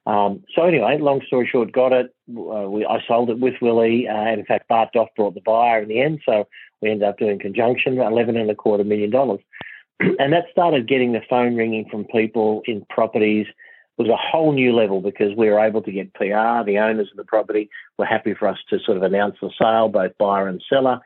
Um, 0.07 0.43
so 0.55 0.65
anyway, 0.65 0.99
long 0.99 1.21
story 1.27 1.49
short, 1.51 1.73
got 1.73 1.93
it. 1.93 2.15
Uh, 2.31 2.69
we, 2.69 2.85
I 2.85 2.99
sold 3.07 3.31
it 3.31 3.41
with 3.41 3.55
Willie. 3.61 4.09
Uh, 4.09 4.33
in 4.33 4.45
fact, 4.45 4.69
Bart 4.69 4.91
Doff 4.93 5.09
brought 5.17 5.35
the 5.35 5.43
buyer 5.43 5.83
in 5.83 5.89
the 5.89 6.01
end, 6.01 6.21
so 6.25 6.47
we 6.81 6.91
ended 6.91 7.09
up 7.09 7.19
doing 7.19 7.39
conjunction, 7.39 7.99
eleven 7.99 8.37
and 8.37 8.51
a 8.51 8.55
quarter 8.55 8.85
million 8.85 9.11
dollars, 9.11 9.41
and 10.01 10.33
that 10.33 10.45
started 10.51 10.89
getting 10.89 11.13
the 11.13 11.23
phone 11.29 11.57
ringing 11.57 11.89
from 11.91 12.05
people 12.05 12.63
in 12.67 12.85
properties 12.91 13.47
was 13.99 14.09
a 14.09 14.17
whole 14.17 14.53
new 14.53 14.75
level 14.75 15.01
because 15.01 15.37
we 15.37 15.51
were 15.51 15.59
able 15.59 15.83
to 15.83 15.93
get 15.93 16.15
PR. 16.15 16.65
The 16.65 16.79
owners 16.79 17.09
of 17.11 17.17
the 17.17 17.25
property 17.25 17.69
were 17.99 18.07
happy 18.07 18.33
for 18.33 18.47
us 18.47 18.59
to 18.71 18.79
sort 18.79 18.97
of 18.97 19.03
announce 19.03 19.37
the 19.41 19.51
sale, 19.61 19.89
both 19.89 20.17
buyer 20.19 20.47
and 20.47 20.63
seller. 20.69 21.01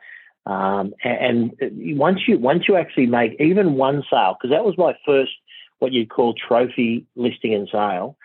Um, 0.45 0.93
and, 1.03 1.51
and 1.59 1.97
once 1.97 2.21
you 2.27 2.37
once 2.37 2.63
you 2.67 2.75
actually 2.75 3.07
make 3.07 3.35
even 3.39 3.75
one 3.75 4.03
sale, 4.11 4.37
because 4.37 4.53
that 4.53 4.65
was 4.65 4.77
my 4.77 4.93
first 5.05 5.31
what 5.79 5.91
you'd 5.91 6.09
call 6.09 6.33
trophy 6.33 7.05
listing 7.15 7.53
and 7.53 7.67
sale, 7.71 8.17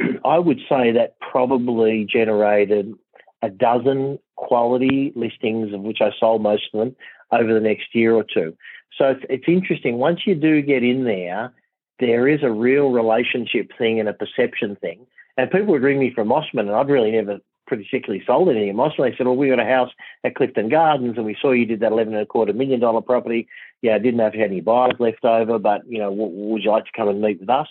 I 0.24 0.38
would 0.38 0.58
say 0.68 0.90
that 0.92 1.18
probably 1.20 2.06
generated 2.10 2.94
a 3.42 3.50
dozen 3.50 4.18
quality 4.36 5.12
listings, 5.14 5.72
of 5.72 5.82
which 5.82 5.98
I 6.00 6.10
sold 6.18 6.42
most 6.42 6.64
of 6.74 6.80
them 6.80 6.96
over 7.30 7.54
the 7.54 7.60
next 7.60 7.94
year 7.94 8.14
or 8.14 8.24
two. 8.24 8.56
So 8.98 9.06
it's, 9.06 9.24
it's 9.28 9.44
interesting. 9.46 9.98
Once 9.98 10.20
you 10.26 10.34
do 10.34 10.62
get 10.62 10.82
in 10.82 11.04
there 11.04 11.52
there 11.98 12.28
is 12.28 12.42
a 12.42 12.50
real 12.50 12.90
relationship 12.90 13.70
thing 13.76 14.00
and 14.00 14.08
a 14.08 14.12
perception 14.12 14.76
thing. 14.76 15.06
And 15.36 15.50
people 15.50 15.68
would 15.68 15.82
ring 15.82 15.98
me 15.98 16.12
from 16.14 16.28
Mosman, 16.28 16.60
and 16.60 16.72
I'd 16.72 16.88
really 16.88 17.10
never 17.10 17.38
particularly 17.66 18.22
sold 18.26 18.48
anything 18.48 18.68
in 18.68 18.76
Mosman. 18.76 19.10
They 19.10 19.16
said, 19.16 19.26
"Well, 19.26 19.36
we 19.36 19.48
got 19.48 19.60
a 19.60 19.64
house 19.64 19.90
at 20.24 20.34
Clifton 20.34 20.68
Gardens, 20.68 21.16
and 21.16 21.26
we 21.26 21.36
saw 21.40 21.50
you 21.52 21.66
did 21.66 21.80
that 21.80 21.92
eleven 21.92 22.14
and 22.14 22.22
a 22.22 22.26
quarter 22.26 22.52
million 22.52 22.80
dollar 22.80 23.00
property. 23.00 23.48
Yeah, 23.82 23.94
I 23.94 23.98
didn't 23.98 24.16
know 24.16 24.26
if 24.26 24.34
you 24.34 24.40
had 24.40 24.50
any 24.50 24.60
buyers 24.60 24.98
left 24.98 25.24
over, 25.24 25.58
but 25.58 25.82
you 25.88 25.98
know, 25.98 26.10
w- 26.10 26.30
would 26.30 26.62
you 26.62 26.70
like 26.70 26.84
to 26.84 26.92
come 26.96 27.08
and 27.08 27.20
meet 27.20 27.40
with 27.40 27.50
us?" 27.50 27.68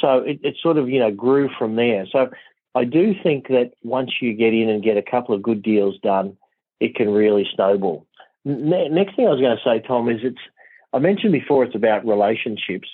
So 0.00 0.18
it, 0.18 0.40
it 0.42 0.56
sort 0.62 0.78
of 0.78 0.88
you 0.88 0.98
know 0.98 1.10
grew 1.10 1.48
from 1.58 1.76
there. 1.76 2.06
So 2.10 2.30
I 2.74 2.84
do 2.84 3.14
think 3.22 3.48
that 3.48 3.72
once 3.82 4.10
you 4.20 4.34
get 4.34 4.54
in 4.54 4.68
and 4.68 4.82
get 4.82 4.96
a 4.96 5.02
couple 5.02 5.34
of 5.34 5.42
good 5.42 5.62
deals 5.62 5.98
done, 6.02 6.36
it 6.80 6.94
can 6.94 7.10
really 7.10 7.48
snowball. 7.54 8.06
Next 8.44 9.16
thing 9.16 9.26
I 9.26 9.30
was 9.30 9.40
going 9.40 9.56
to 9.56 9.62
say, 9.62 9.86
Tom, 9.86 10.08
is 10.08 10.20
it's 10.22 10.38
I 10.92 10.98
mentioned 10.98 11.32
before 11.32 11.64
it's 11.64 11.74
about 11.74 12.06
relationships. 12.06 12.88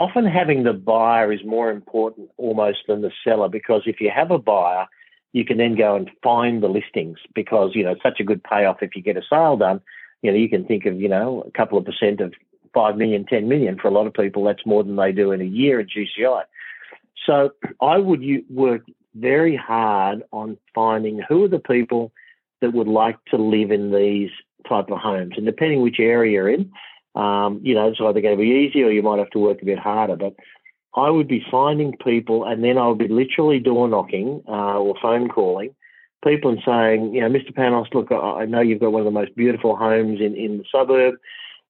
Often 0.00 0.24
having 0.24 0.62
the 0.62 0.72
buyer 0.72 1.30
is 1.30 1.44
more 1.44 1.70
important 1.70 2.30
almost 2.38 2.78
than 2.88 3.02
the 3.02 3.12
seller 3.22 3.50
because 3.50 3.82
if 3.84 4.00
you 4.00 4.10
have 4.14 4.30
a 4.30 4.38
buyer, 4.38 4.86
you 5.32 5.44
can 5.44 5.58
then 5.58 5.76
go 5.76 5.94
and 5.94 6.10
find 6.22 6.62
the 6.62 6.68
listings 6.68 7.18
because, 7.34 7.72
you 7.74 7.84
know, 7.84 7.92
it's 7.92 8.02
such 8.02 8.18
a 8.18 8.24
good 8.24 8.42
payoff 8.42 8.82
if 8.82 8.96
you 8.96 9.02
get 9.02 9.18
a 9.18 9.22
sale 9.28 9.58
done. 9.58 9.78
You 10.22 10.32
know, 10.32 10.38
you 10.38 10.48
can 10.48 10.64
think 10.64 10.86
of, 10.86 10.98
you 10.98 11.08
know, 11.08 11.44
a 11.46 11.50
couple 11.50 11.76
of 11.76 11.84
percent 11.84 12.20
of 12.20 12.32
5 12.72 12.96
million, 12.96 13.26
10 13.26 13.46
million. 13.46 13.78
For 13.78 13.88
a 13.88 13.90
lot 13.90 14.06
of 14.06 14.14
people, 14.14 14.42
that's 14.42 14.64
more 14.64 14.82
than 14.82 14.96
they 14.96 15.12
do 15.12 15.32
in 15.32 15.42
a 15.42 15.44
year 15.44 15.80
at 15.80 15.88
GCI. 15.88 16.44
So 17.26 17.50
I 17.82 17.98
would 17.98 18.24
work 18.48 18.82
very 19.14 19.54
hard 19.54 20.22
on 20.32 20.56
finding 20.74 21.20
who 21.28 21.44
are 21.44 21.48
the 21.48 21.58
people 21.58 22.10
that 22.62 22.72
would 22.72 22.88
like 22.88 23.22
to 23.26 23.36
live 23.36 23.70
in 23.70 23.92
these 23.92 24.30
type 24.66 24.90
of 24.90 24.98
homes. 24.98 25.34
And 25.36 25.44
depending 25.44 25.82
which 25.82 26.00
area 26.00 26.32
you're 26.32 26.48
in, 26.48 26.72
um, 27.14 27.60
you 27.62 27.74
know, 27.74 27.88
it's 27.88 28.00
either 28.00 28.20
going 28.20 28.36
to 28.36 28.42
be 28.42 28.50
easy 28.50 28.82
or 28.82 28.90
you 28.90 29.02
might 29.02 29.18
have 29.18 29.30
to 29.30 29.38
work 29.38 29.62
a 29.62 29.64
bit 29.64 29.78
harder. 29.78 30.16
But 30.16 30.34
I 30.94 31.10
would 31.10 31.28
be 31.28 31.44
finding 31.50 31.96
people 31.96 32.44
and 32.44 32.64
then 32.64 32.78
I 32.78 32.88
would 32.88 32.98
be 32.98 33.08
literally 33.08 33.58
door 33.58 33.88
knocking 33.88 34.42
uh, 34.48 34.78
or 34.78 34.94
phone 35.00 35.28
calling 35.28 35.74
people 36.24 36.50
and 36.50 36.60
saying, 36.64 37.14
you 37.14 37.20
know, 37.20 37.28
Mr. 37.28 37.52
Panos, 37.52 37.92
look, 37.94 38.12
I 38.12 38.44
know 38.44 38.60
you've 38.60 38.80
got 38.80 38.92
one 38.92 39.00
of 39.00 39.06
the 39.06 39.10
most 39.10 39.34
beautiful 39.36 39.76
homes 39.76 40.20
in, 40.20 40.36
in 40.36 40.58
the 40.58 40.64
suburb. 40.70 41.14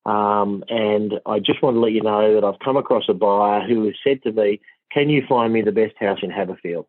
Um, 0.05 0.63
and 0.67 1.13
I 1.25 1.39
just 1.39 1.61
want 1.61 1.75
to 1.75 1.79
let 1.79 1.93
you 1.93 2.01
know 2.01 2.33
that 2.33 2.43
I've 2.43 2.59
come 2.59 2.75
across 2.75 3.03
a 3.07 3.13
buyer 3.13 3.65
who 3.65 3.85
has 3.85 3.95
said 4.03 4.21
to 4.23 4.31
me, 4.31 4.59
can 4.91 5.09
you 5.09 5.23
find 5.27 5.53
me 5.53 5.61
the 5.61 5.71
best 5.71 5.93
house 5.99 6.19
in 6.21 6.31
Haberfield? 6.31 6.85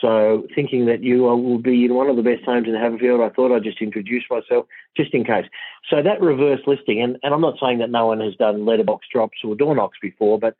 So, 0.00 0.46
thinking 0.54 0.86
that 0.86 1.02
you 1.02 1.22
will 1.22 1.58
be 1.58 1.84
in 1.84 1.94
one 1.94 2.08
of 2.08 2.16
the 2.16 2.22
best 2.22 2.44
homes 2.44 2.68
in 2.68 2.74
Haberfield, 2.74 3.24
I 3.24 3.34
thought 3.34 3.54
I'd 3.54 3.64
just 3.64 3.82
introduce 3.82 4.22
myself 4.30 4.66
just 4.96 5.12
in 5.12 5.24
case. 5.24 5.46
So, 5.90 6.02
that 6.02 6.20
reverse 6.20 6.60
listing, 6.66 7.02
and, 7.02 7.18
and 7.22 7.34
I'm 7.34 7.40
not 7.40 7.58
saying 7.60 7.78
that 7.78 7.90
no 7.90 8.06
one 8.06 8.20
has 8.20 8.36
done 8.36 8.64
letterbox 8.64 9.06
drops 9.12 9.38
or 9.42 9.56
door 9.56 9.74
knocks 9.74 9.98
before, 10.00 10.38
but 10.38 10.54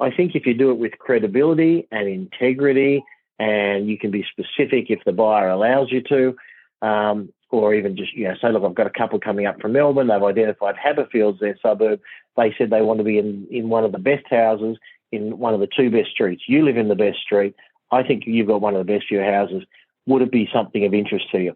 I 0.00 0.10
think 0.10 0.34
if 0.34 0.46
you 0.46 0.54
do 0.54 0.70
it 0.70 0.78
with 0.78 0.98
credibility 0.98 1.86
and 1.92 2.08
integrity, 2.08 3.04
and 3.38 3.88
you 3.88 3.98
can 3.98 4.10
be 4.10 4.24
specific 4.30 4.90
if 4.90 5.00
the 5.04 5.12
buyer 5.12 5.48
allows 5.48 5.92
you 5.92 6.02
to, 6.02 6.36
um, 6.82 7.32
or 7.50 7.74
even 7.74 7.96
just 7.96 8.12
you 8.14 8.24
know 8.24 8.34
say, 8.40 8.50
look, 8.50 8.64
I've 8.64 8.74
got 8.74 8.86
a 8.86 8.98
couple 8.98 9.20
coming 9.20 9.46
up 9.46 9.60
from 9.60 9.72
Melbourne. 9.72 10.08
They've 10.08 10.22
identified 10.22 10.76
Haberfield's 10.76 11.40
their 11.40 11.58
suburb. 11.62 12.00
They 12.36 12.54
said 12.56 12.70
they 12.70 12.82
want 12.82 12.98
to 12.98 13.04
be 13.04 13.18
in 13.18 13.46
in 13.50 13.68
one 13.68 13.84
of 13.84 13.92
the 13.92 13.98
best 13.98 14.26
houses 14.28 14.78
in 15.12 15.38
one 15.38 15.54
of 15.54 15.60
the 15.60 15.68
two 15.74 15.90
best 15.90 16.10
streets. 16.10 16.44
You 16.46 16.64
live 16.64 16.76
in 16.76 16.88
the 16.88 16.94
best 16.94 17.18
street. 17.18 17.54
I 17.92 18.02
think 18.02 18.24
you've 18.26 18.46
got 18.46 18.60
one 18.60 18.74
of 18.74 18.86
the 18.86 18.92
best 18.92 19.06
few 19.08 19.20
houses. 19.20 19.64
Would 20.06 20.22
it 20.22 20.32
be 20.32 20.48
something 20.52 20.84
of 20.84 20.94
interest 20.94 21.30
to 21.32 21.38
you? 21.38 21.54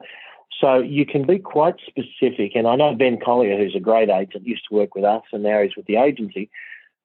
So 0.61 0.79
you 0.79 1.05
can 1.05 1.27
be 1.27 1.39
quite 1.39 1.77
specific. 1.87 2.53
And 2.55 2.67
I 2.67 2.77
know 2.77 2.95
Ben 2.95 3.19
Collier, 3.23 3.59
who's 3.59 3.75
a 3.75 3.81
great 3.81 4.09
agent, 4.09 4.47
used 4.47 4.65
to 4.69 4.75
work 4.75 4.95
with 4.95 5.05
us 5.05 5.23
and 5.33 5.43
now 5.43 5.63
he's 5.63 5.77
with 5.77 5.87
the 5.87 5.97
agency. 5.97 6.51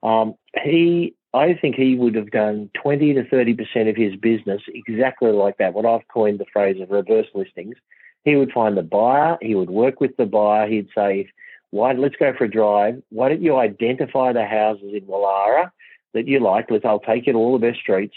Um, 0.03 0.36
he, 0.63 1.15
I 1.33 1.53
think 1.53 1.75
he 1.75 1.95
would 1.95 2.15
have 2.15 2.31
done 2.31 2.69
20 2.81 3.13
to 3.15 3.24
30% 3.24 3.89
of 3.89 3.95
his 3.95 4.15
business 4.15 4.62
exactly 4.67 5.31
like 5.31 5.57
that, 5.57 5.74
what 5.74 5.86
I've 5.86 6.07
coined 6.07 6.39
the 6.39 6.45
phrase 6.51 6.81
of 6.81 6.89
reverse 6.89 7.27
listings. 7.33 7.75
He 8.24 8.36
would 8.36 8.51
find 8.51 8.77
the 8.77 8.83
buyer, 8.83 9.38
he 9.41 9.55
would 9.55 9.69
work 9.69 10.00
with 10.00 10.15
the 10.17 10.25
buyer, 10.25 10.67
he'd 10.67 10.89
say, 10.95 11.29
why, 11.71 11.93
let's 11.93 12.15
go 12.15 12.33
for 12.38 12.45
a 12.45 12.51
drive. 12.51 13.01
Why 13.09 13.29
don't 13.29 13.41
you 13.41 13.57
identify 13.57 14.33
the 14.33 14.45
houses 14.45 14.93
in 14.93 15.01
Woollahra 15.01 15.71
that 16.13 16.27
you 16.27 16.39
like? 16.39 16.69
Let's, 16.69 16.86
I'll 16.86 17.00
take 17.00 17.27
you 17.27 17.33
to 17.33 17.39
all 17.39 17.57
the 17.57 17.67
best 17.67 17.79
streets 17.79 18.15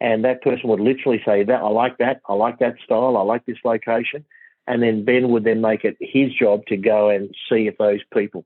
and 0.00 0.24
that 0.24 0.42
person 0.42 0.68
would 0.70 0.80
literally 0.80 1.20
say 1.24 1.44
that 1.44 1.60
I 1.60 1.68
like 1.68 1.98
that, 1.98 2.20
I 2.28 2.34
like 2.34 2.58
that 2.58 2.76
style, 2.84 3.16
I 3.16 3.22
like 3.22 3.44
this 3.46 3.58
location, 3.64 4.24
and 4.66 4.82
then 4.82 5.04
Ben 5.04 5.28
would 5.30 5.44
then 5.44 5.60
make 5.60 5.84
it 5.84 5.96
his 6.00 6.32
job 6.32 6.66
to 6.66 6.76
go 6.76 7.08
and 7.10 7.34
see 7.48 7.66
if 7.66 7.76
those 7.78 8.00
people. 8.14 8.44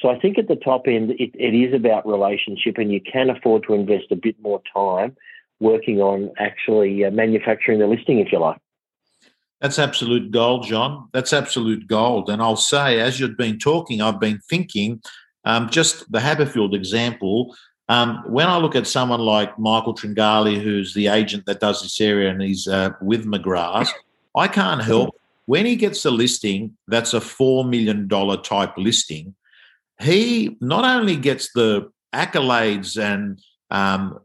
So 0.00 0.08
I 0.08 0.18
think 0.18 0.38
at 0.38 0.48
the 0.48 0.56
top 0.56 0.86
end, 0.86 1.10
it, 1.12 1.30
it 1.34 1.54
is 1.54 1.74
about 1.74 2.06
relationship, 2.06 2.78
and 2.78 2.92
you 2.92 3.00
can 3.00 3.30
afford 3.30 3.64
to 3.64 3.74
invest 3.74 4.06
a 4.10 4.16
bit 4.16 4.36
more 4.40 4.62
time 4.72 5.16
working 5.60 6.00
on 6.00 6.30
actually 6.38 7.04
uh, 7.04 7.10
manufacturing 7.10 7.80
the 7.80 7.86
listing, 7.86 8.20
if 8.20 8.30
you 8.30 8.38
like. 8.38 8.58
That's 9.60 9.78
absolute 9.78 10.30
gold, 10.30 10.64
John. 10.64 11.08
That's 11.12 11.32
absolute 11.32 11.88
gold. 11.88 12.30
And 12.30 12.40
I'll 12.40 12.54
say, 12.54 13.00
as 13.00 13.18
you've 13.18 13.36
been 13.36 13.58
talking, 13.58 14.00
I've 14.00 14.20
been 14.20 14.38
thinking, 14.48 15.02
um, 15.44 15.68
just 15.68 16.10
the 16.12 16.20
Haberfield 16.20 16.74
example. 16.74 17.56
Um, 17.88 18.22
when 18.26 18.48
I 18.48 18.58
look 18.58 18.76
at 18.76 18.86
someone 18.86 19.20
like 19.20 19.58
Michael 19.58 19.94
Tringali, 19.94 20.60
who's 20.60 20.92
the 20.92 21.06
agent 21.06 21.46
that 21.46 21.60
does 21.60 21.82
this 21.82 22.00
area 22.00 22.30
and 22.30 22.42
he's 22.42 22.68
uh, 22.68 22.90
with 23.00 23.24
McGrath, 23.24 23.88
I 24.36 24.48
can't 24.48 24.82
help 24.82 25.14
when 25.48 25.64
he 25.64 25.76
gets 25.76 26.04
a 26.04 26.10
listing 26.10 26.76
that's 26.88 27.14
a 27.14 27.20
$4 27.20 27.66
million 27.66 28.06
type 28.42 28.74
listing, 28.76 29.34
he 29.98 30.58
not 30.60 30.84
only 30.84 31.16
gets 31.16 31.50
the 31.54 31.90
accolades 32.14 33.02
and 33.02 33.40
um, 33.70 34.18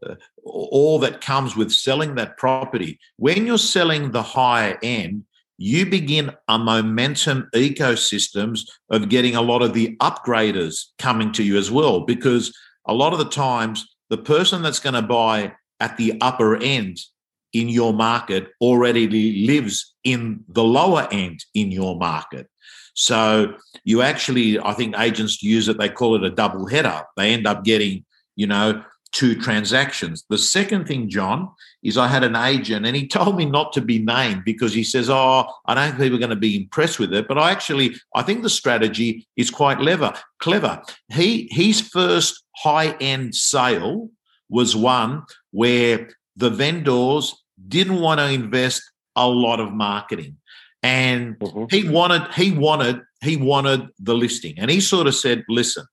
all 0.44 1.00
that 1.00 1.22
comes 1.22 1.56
with 1.56 1.72
selling 1.72 2.16
that 2.16 2.36
property, 2.36 3.00
when 3.16 3.48
you're 3.48 3.58
selling 3.58 4.12
the 4.12 4.22
higher 4.22 4.78
end, 4.84 5.24
you 5.58 5.86
begin 5.86 6.34
a 6.50 6.60
momentum 6.60 7.48
ecosystems 7.56 8.68
of 8.90 9.08
getting 9.08 9.38
a 9.38 9.42
lot 9.42 9.62
of 9.62 9.74
the 9.74 9.96
upgraders 10.02 10.88
coming 11.00 11.32
to 11.32 11.44
you 11.44 11.58
as 11.58 11.72
well 11.72 12.02
because 12.02 12.54
a 12.88 12.94
lot 12.94 13.14
of 13.14 13.20
the 13.20 13.30
times 13.30 13.88
the 14.10 14.18
person 14.18 14.62
that's 14.62 14.80
going 14.80 14.96
to 14.96 15.02
buy 15.02 15.54
at 15.80 15.98
the 15.98 16.18
upper 16.22 16.56
end 16.58 16.98
in 17.54 17.70
your 17.70 17.94
market 17.94 18.50
already 18.62 19.46
lives 19.46 19.96
in 20.04 20.44
the 20.50 20.64
lower 20.64 21.08
end 21.12 21.46
in 21.54 21.72
your 21.72 21.96
market. 21.98 22.48
So 22.96 23.56
you 23.84 24.02
actually, 24.02 24.60
I 24.60 24.74
think 24.74 24.96
agents 24.98 25.42
use 25.42 25.68
it, 25.68 25.78
they 25.78 25.90
call 25.90 26.16
it 26.16 26.24
a 26.24 26.30
double 26.30 26.68
header. 26.68 27.04
They 27.18 27.34
end 27.34 27.48
up 27.48 27.64
getting, 27.64 28.06
you 28.36 28.48
know, 28.48 28.84
two 29.14 29.40
transactions. 29.40 30.26
The 30.30 30.38
second 30.38 30.88
thing, 30.88 31.08
John, 31.08 31.50
is 31.84 31.98
I 31.98 32.08
had 32.08 32.24
an 32.24 32.36
agent 32.36 32.86
and 32.86 32.96
he 32.96 33.08
told 33.08 33.38
me 33.38 33.46
not 33.46 33.72
to 33.74 33.82
be 33.82 34.00
named 34.00 34.44
because 34.44 34.74
he 34.74 34.84
says, 34.84 35.10
Oh, 35.10 35.46
I 35.66 35.76
don't 35.76 35.90
think 35.92 36.00
people 36.00 36.18
are 36.18 36.20
going 36.20 36.30
to 36.32 36.36
be 36.36 36.58
impressed 36.58 37.00
with 37.00 37.14
it. 37.14 37.28
But 37.28 37.38
I 37.38 37.52
actually, 37.52 37.96
I 38.16 38.24
think 38.24 38.42
the 38.42 38.50
strategy 38.50 39.28
is 39.38 39.50
quite 39.50 39.78
clever. 39.78 40.14
Clever. 40.40 40.82
He 41.10 41.48
his 41.52 41.80
first 41.80 42.44
high-end 42.58 43.36
sale 43.36 44.10
was 44.50 44.76
one 44.76 45.24
where 45.52 46.10
the 46.36 46.50
vendors 46.50 47.34
didn't 47.68 48.02
want 48.02 48.20
to 48.20 48.30
invest 48.30 48.82
a 49.16 49.28
lot 49.28 49.60
of 49.60 49.72
marketing. 49.72 50.38
And 50.82 51.40
mm-hmm. 51.40 51.66
he 51.70 51.88
wanted, 51.88 52.32
he 52.34 52.52
wanted, 52.52 53.02
he 53.22 53.38
wanted 53.38 53.88
the 54.00 54.16
listing. 54.16 54.56
And 54.58 54.70
he 54.70 54.82
sort 54.82 55.08
of 55.08 55.16
said, 55.16 55.44
listen, 55.48 55.86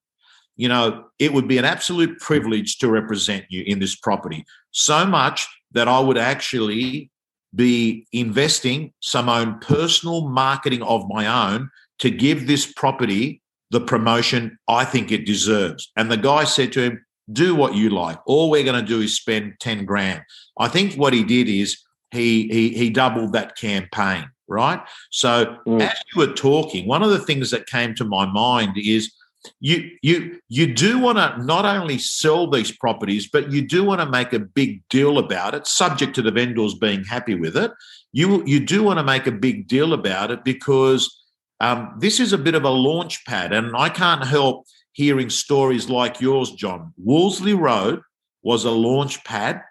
you 0.56 0.68
know, 0.68 1.04
it 1.18 1.32
would 1.32 1.48
be 1.48 1.58
an 1.58 1.64
absolute 1.64 2.18
privilege 2.20 2.78
to 2.78 2.90
represent 2.90 3.46
you 3.48 3.62
in 3.66 3.78
this 3.78 3.96
property. 3.96 4.44
So 4.70 5.06
much 5.06 5.48
that 5.72 5.88
I 5.88 6.00
would 6.00 6.18
actually 6.18 7.10
be 7.54 8.06
investing 8.12 8.92
some 9.00 9.28
own 9.28 9.58
personal 9.60 10.28
marketing 10.28 10.82
of 10.82 11.08
my 11.08 11.26
own 11.26 11.70
to 11.98 12.10
give 12.10 12.46
this 12.46 12.70
property 12.72 13.42
the 13.70 13.80
promotion 13.80 14.58
I 14.68 14.84
think 14.84 15.12
it 15.12 15.26
deserves. 15.26 15.90
And 15.96 16.10
the 16.10 16.16
guy 16.16 16.44
said 16.44 16.72
to 16.72 16.82
him, 16.82 17.04
do 17.32 17.54
what 17.54 17.74
you 17.74 17.90
like. 17.90 18.18
All 18.26 18.50
we're 18.50 18.64
going 18.64 18.80
to 18.80 18.86
do 18.86 19.00
is 19.00 19.16
spend 19.16 19.54
10 19.60 19.84
grand. 19.84 20.22
I 20.58 20.68
think 20.68 20.94
what 20.94 21.12
he 21.12 21.22
did 21.22 21.48
is 21.48 21.80
he 22.10 22.48
he 22.48 22.70
he 22.70 22.90
doubled 22.90 23.32
that 23.32 23.56
campaign, 23.56 24.28
right? 24.48 24.80
So 25.10 25.56
mm. 25.66 25.80
as 25.80 25.96
you 26.12 26.20
were 26.20 26.32
talking, 26.32 26.88
one 26.88 27.02
of 27.02 27.10
the 27.10 27.20
things 27.20 27.50
that 27.52 27.66
came 27.66 27.94
to 27.96 28.04
my 28.04 28.26
mind 28.26 28.76
is 28.76 29.12
you 29.60 29.90
you 30.02 30.40
you 30.48 30.74
do 30.74 30.98
want 30.98 31.18
to 31.18 31.42
not 31.44 31.64
only 31.64 31.98
sell 31.98 32.48
these 32.48 32.72
properties 32.76 33.28
but 33.28 33.50
you 33.50 33.62
do 33.62 33.84
want 33.84 34.00
to 34.00 34.06
make 34.06 34.32
a 34.32 34.38
big 34.38 34.82
deal 34.88 35.18
about 35.18 35.54
it 35.54 35.66
subject 35.66 36.14
to 36.14 36.22
the 36.22 36.30
vendors 36.30 36.74
being 36.74 37.04
happy 37.04 37.34
with 37.34 37.56
it. 37.56 37.70
You 38.12 38.44
you 38.46 38.60
do 38.60 38.82
want 38.82 38.98
to 38.98 39.04
make 39.04 39.26
a 39.26 39.32
big 39.32 39.66
deal 39.66 39.92
about 39.92 40.30
it 40.30 40.44
because 40.44 41.16
um, 41.60 41.94
this 41.98 42.20
is 42.20 42.32
a 42.32 42.38
bit 42.38 42.54
of 42.54 42.64
a 42.64 42.70
launch 42.70 43.24
pad 43.26 43.52
and 43.52 43.76
i 43.76 43.90
can't 43.90 44.24
help 44.24 44.66
hearing 44.92 45.30
stories 45.30 45.88
like 45.88 46.20
yours 46.20 46.52
john. 46.52 46.92
Wolseley 46.96 47.54
road 47.54 48.00
was 48.42 48.64
a 48.64 48.70
launch 48.70 49.22
pad 49.24 49.62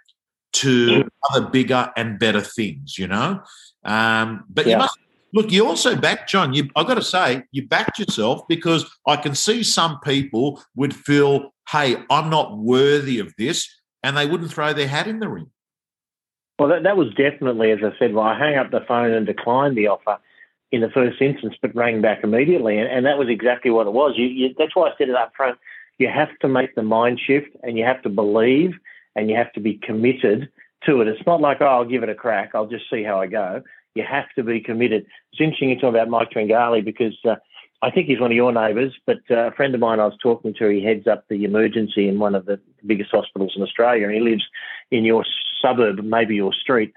to 0.52 1.08
other 1.30 1.48
bigger 1.48 1.92
and 1.96 2.18
better 2.20 2.42
things 2.42 2.98
you 2.98 3.08
know? 3.08 3.42
Um, 3.84 4.46
but 4.50 4.66
yeah. 4.66 4.74
you 4.74 4.78
must 4.80 5.00
Look, 5.34 5.52
you 5.52 5.68
also 5.68 5.96
backed 5.96 6.30
John. 6.30 6.54
You, 6.54 6.70
I've 6.76 6.88
got 6.88 6.96
to 6.96 7.04
say, 7.04 7.44
you 7.52 7.68
backed 7.68 8.00
yourself 8.00 8.48
because 8.48 8.90
I 9.06 9.16
can 9.16 9.36
see 9.36 9.64
some 9.64 10.00
people 10.00 10.62
would 10.76 10.96
feel, 10.96 11.54
"Hey, 11.70 11.98
I'm 12.10 12.30
not 12.30 12.58
worthy 12.58 13.20
of 13.20 13.34
this," 13.38 13.70
and 14.04 14.18
they 14.18 14.26
wouldn't 14.26 14.52
throw 14.52 14.74
their 14.74 14.88
hat 14.88 15.08
in 15.08 15.20
the 15.20 15.30
ring. 15.30 15.52
Well, 16.58 16.70
that, 16.70 16.84
that 16.84 16.98
was 16.98 17.10
definitely, 17.14 17.72
as 17.72 17.80
I 17.84 17.98
said, 17.98 18.14
well, 18.14 18.26
I 18.26 18.38
hung 18.38 18.56
up 18.56 18.72
the 18.72 18.84
phone 18.88 19.12
and 19.12 19.26
declined 19.26 19.78
the 19.78 19.88
offer 19.88 20.18
in 20.72 20.82
the 20.82 20.90
first 20.90 21.22
instance, 21.22 21.56
but 21.62 21.74
rang 21.76 22.02
back 22.02 22.20
immediately, 22.24 22.78
and, 22.78 22.90
and 22.90 23.06
that 23.06 23.18
was 23.18 23.30
exactly 23.30 23.72
what 23.72 23.88
it 23.88 23.94
was. 23.94 24.16
You, 24.18 24.26
you, 24.26 24.56
that's 24.58 24.76
why 24.76 24.90
I 24.90 24.94
said 24.98 25.10
it 25.10 25.16
up 25.16 25.32
front. 25.36 25.58
You 25.98 26.10
have 26.10 26.38
to 26.42 26.48
make 26.48 26.76
the 26.76 26.84
mind 26.84 27.20
shift, 27.26 27.50
and 27.64 27.78
you 27.78 27.86
have 27.86 28.02
to 28.04 28.10
believe, 28.10 28.74
and 29.16 29.30
you 29.30 29.36
have 29.36 29.52
to 29.54 29.60
be 29.60 29.76
committed 29.76 30.50
to 30.86 31.02
it. 31.02 31.08
It's 31.08 31.26
not 31.26 31.42
like, 31.42 31.58
oh, 31.62 31.66
I'll 31.66 31.86
give 31.86 32.04
it 32.04 32.10
a 32.10 32.16
crack. 32.16 32.52
I'll 32.54 32.68
just 32.68 32.90
see 32.90 33.04
how 33.04 33.20
I 33.20 33.28
go. 33.28 33.64
You 34.00 34.06
have 34.10 34.30
to 34.38 34.44
be 34.44 34.62
committed. 34.62 35.06
It's 35.34 35.42
interesting 35.42 35.70
you 35.70 35.80
talk 35.80 35.90
about 35.90 36.08
Mike 36.08 36.30
Tringali 36.32 36.86
because 36.86 37.18
uh, 37.26 37.36
I 37.82 37.92
think 37.92 38.08
he's 38.08 38.22
one 38.22 38.32
of 38.32 38.36
your 38.36 38.54
neighbours, 38.54 38.94
but 39.06 39.18
uh, 39.30 39.48
a 39.48 39.52
friend 39.52 39.76
of 39.76 39.82
mine 39.82 40.00
I 40.00 40.06
was 40.06 40.18
talking 40.24 40.54
to, 40.54 40.70
he 40.70 40.82
heads 40.82 41.06
up 41.06 41.26
the 41.28 41.44
emergency 41.44 42.08
in 42.08 42.18
one 42.18 42.34
of 42.34 42.46
the 42.46 42.62
biggest 42.86 43.12
hospitals 43.12 43.54
in 43.58 43.62
Australia, 43.62 44.06
and 44.06 44.14
he 44.14 44.22
lives 44.22 44.46
in 44.90 45.04
your 45.04 45.26
suburb, 45.62 46.00
maybe 46.02 46.36
your 46.36 46.54
street. 46.54 46.94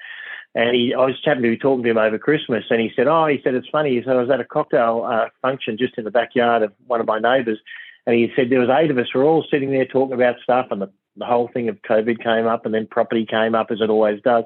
And 0.55 0.77
he, 0.77 0.95
I 0.95 1.07
was 1.07 1.17
happened 1.25 1.43
to 1.43 1.51
be 1.51 1.57
talking 1.57 1.83
to 1.83 1.91
him 1.91 1.99
over 1.99 2.19
Christmas, 2.19 2.65
and 2.71 2.81
he 2.81 2.93
said, 2.95 3.09
"Oh, 3.09 3.27
he 3.27 3.41
said 3.43 3.55
it's 3.55 3.69
funny." 3.69 3.97
He 3.97 4.03
said 4.03 4.15
I 4.15 4.21
was 4.21 4.31
at 4.31 4.41
a 4.41 4.45
cocktail 4.45 5.05
uh, 5.05 5.27
function 5.41 5.77
just 5.77 5.99
in 5.99 6.05
the 6.05 6.11
backyard 6.13 6.63
of 6.63 6.73
one 6.87 7.01
of 7.01 7.07
my 7.07 7.19
neighbours, 7.19 7.59
and 8.07 8.15
he 8.15 8.31
said 8.37 8.49
there 8.49 8.61
was 8.61 8.71
eight 8.71 8.93
of 8.93 8.99
us. 8.99 9.09
We're 9.13 9.25
all 9.25 9.45
sitting 9.51 9.73
there 9.73 9.87
talking 9.87 10.15
about 10.15 10.37
stuff, 10.41 10.69
and 10.71 10.83
the, 10.83 10.91
the 11.17 11.27
whole 11.27 11.49
thing 11.53 11.69
of 11.69 11.83
COVID 11.83 12.23
came 12.23 12.47
up, 12.47 12.65
and 12.65 12.73
then 12.73 12.87
property 12.87 13.27
came 13.27 13.57
up 13.57 13.73
as 13.73 13.81
it 13.81 13.91
always 13.91 14.21
does. 14.23 14.45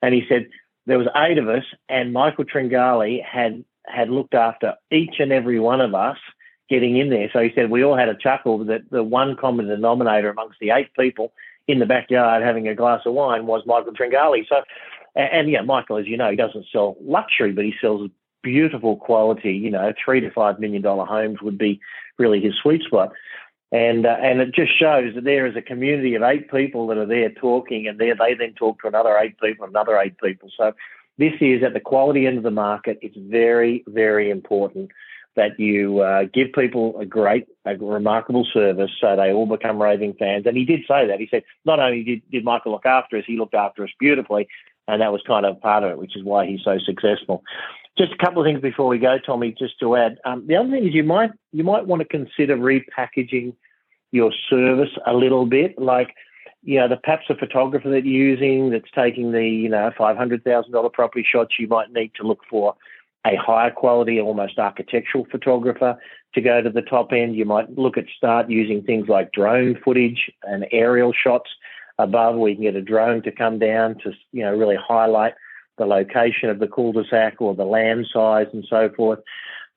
And 0.00 0.14
he 0.14 0.24
said 0.28 0.48
there 0.86 0.98
was 0.98 1.08
eight 1.16 1.38
of 1.38 1.48
us, 1.48 1.64
and 1.88 2.12
Michael 2.12 2.44
Tringali 2.44 3.22
had 3.24 3.64
had 3.86 4.10
looked 4.10 4.34
after 4.34 4.74
each 4.90 5.16
and 5.18 5.32
every 5.32 5.58
one 5.58 5.80
of 5.80 5.94
us 5.94 6.16
getting 6.68 6.96
in 6.96 7.10
there. 7.10 7.28
So 7.32 7.40
he 7.40 7.50
said 7.54 7.70
we 7.70 7.84
all 7.84 7.96
had 7.96 8.08
a 8.08 8.14
chuckle 8.14 8.64
that 8.64 8.90
the 8.90 9.02
one 9.02 9.36
common 9.36 9.66
denominator 9.66 10.30
amongst 10.30 10.58
the 10.60 10.70
eight 10.70 10.88
people 10.98 11.32
in 11.68 11.78
the 11.78 11.86
backyard 11.86 12.42
having 12.42 12.68
a 12.68 12.74
glass 12.74 13.02
of 13.06 13.14
wine 13.14 13.46
was 13.46 13.62
Michael 13.66 13.92
Tringali. 13.92 14.48
So, 14.48 14.62
and, 15.14 15.28
and 15.32 15.50
yeah, 15.50 15.62
Michael, 15.62 15.98
as 15.98 16.06
you 16.06 16.16
know, 16.16 16.30
he 16.30 16.36
doesn't 16.36 16.66
sell 16.72 16.96
luxury, 17.02 17.52
but 17.52 17.64
he 17.64 17.74
sells 17.80 18.10
beautiful 18.42 18.96
quality. 18.96 19.52
You 19.52 19.70
know, 19.70 19.92
three 20.02 20.20
to 20.20 20.30
five 20.30 20.58
million 20.58 20.82
dollar 20.82 21.04
homes 21.04 21.42
would 21.42 21.58
be 21.58 21.80
really 22.18 22.40
his 22.40 22.54
sweet 22.62 22.82
spot. 22.82 23.12
And 23.72 24.04
uh, 24.04 24.16
and 24.20 24.40
it 24.40 24.54
just 24.54 24.78
shows 24.78 25.14
that 25.14 25.24
there 25.24 25.46
is 25.46 25.56
a 25.56 25.62
community 25.62 26.14
of 26.14 26.22
eight 26.22 26.50
people 26.50 26.86
that 26.88 26.98
are 26.98 27.06
there 27.06 27.30
talking, 27.30 27.88
and 27.88 27.98
there 27.98 28.14
they 28.14 28.34
then 28.34 28.52
talk 28.52 28.80
to 28.82 28.88
another 28.88 29.16
eight 29.16 29.40
people, 29.40 29.66
another 29.66 29.96
eight 29.98 30.18
people. 30.22 30.50
So 30.54 30.74
this 31.16 31.32
is 31.40 31.62
at 31.62 31.72
the 31.72 31.80
quality 31.80 32.26
end 32.26 32.36
of 32.36 32.44
the 32.44 32.50
market. 32.50 32.98
It's 33.00 33.16
very, 33.16 33.82
very 33.88 34.30
important 34.30 34.90
that 35.34 35.58
you 35.58 36.00
uh, 36.00 36.24
give 36.32 36.52
people 36.52 36.98
a 36.98 37.06
great, 37.06 37.46
a 37.64 37.74
remarkable 37.76 38.46
service 38.52 38.90
so 39.00 39.16
they 39.16 39.32
all 39.32 39.46
become 39.46 39.80
raving 39.80 40.14
fans. 40.18 40.44
And 40.46 40.56
he 40.56 40.66
did 40.66 40.80
say 40.86 41.06
that. 41.06 41.18
He 41.18 41.28
said, 41.30 41.42
not 41.64 41.80
only 41.80 42.02
did, 42.04 42.22
did 42.30 42.44
Michael 42.44 42.72
look 42.72 42.84
after 42.84 43.16
us, 43.16 43.24
he 43.26 43.38
looked 43.38 43.54
after 43.54 43.84
us 43.84 43.90
beautifully. 43.98 44.46
And 44.88 45.00
that 45.00 45.12
was 45.12 45.22
kind 45.26 45.46
of 45.46 45.60
part 45.60 45.84
of 45.84 45.92
it, 45.92 45.98
which 45.98 46.16
is 46.16 46.24
why 46.24 46.46
he's 46.46 46.62
so 46.62 46.78
successful. 46.84 47.42
Just 47.98 48.12
a 48.12 48.24
couple 48.24 48.40
of 48.40 48.46
things 48.46 48.60
before 48.60 48.88
we 48.88 48.98
go, 48.98 49.18
Tommy, 49.18 49.54
just 49.56 49.78
to 49.80 49.96
add. 49.96 50.18
Um, 50.24 50.46
the 50.46 50.56
other 50.56 50.70
thing 50.70 50.88
is 50.88 50.94
you 50.94 51.04
might 51.04 51.30
you 51.52 51.62
might 51.64 51.86
want 51.86 52.00
to 52.00 52.08
consider 52.08 52.56
repackaging 52.56 53.54
your 54.12 54.32
service 54.48 54.90
a 55.06 55.12
little 55.12 55.46
bit. 55.46 55.78
Like 55.78 56.14
you 56.62 56.78
know, 56.78 56.88
the 56.88 56.96
perhaps 56.96 57.26
a 57.28 57.34
photographer 57.34 57.90
that 57.90 58.06
you're 58.06 58.28
using 58.28 58.70
that's 58.70 58.90
taking 58.94 59.32
the, 59.32 59.46
you 59.46 59.68
know, 59.68 59.90
$500,000 59.98 60.92
property 60.92 61.26
shots, 61.28 61.54
you 61.58 61.66
might 61.66 61.92
need 61.92 62.12
to 62.14 62.22
look 62.22 62.40
for 62.48 62.76
a 63.26 63.36
higher 63.36 63.70
quality, 63.70 64.20
almost 64.20 64.58
architectural 64.58 65.26
photographer 65.30 65.96
to 66.34 66.40
go 66.40 66.62
to 66.62 66.70
the 66.70 66.82
top 66.82 67.12
end. 67.12 67.36
You 67.36 67.44
might 67.44 67.76
look 67.76 67.98
at 67.98 68.04
start 68.16 68.48
using 68.48 68.82
things 68.82 69.08
like 69.08 69.32
drone 69.32 69.76
footage 69.84 70.30
and 70.44 70.66
aerial 70.70 71.12
shots 71.12 71.50
above 71.98 72.36
where 72.36 72.50
you 72.50 72.56
can 72.56 72.64
get 72.64 72.76
a 72.76 72.82
drone 72.82 73.22
to 73.22 73.32
come 73.32 73.58
down 73.58 73.96
to, 74.04 74.12
you 74.32 74.42
know, 74.42 74.56
really 74.56 74.76
highlight 74.76 75.34
the 75.78 75.86
location 75.86 76.50
of 76.50 76.58
the 76.58 76.68
cul-de-sac 76.68 77.40
or 77.40 77.54
the 77.54 77.64
land 77.64 78.06
size 78.12 78.46
and 78.52 78.64
so 78.68 78.90
forth. 78.96 79.20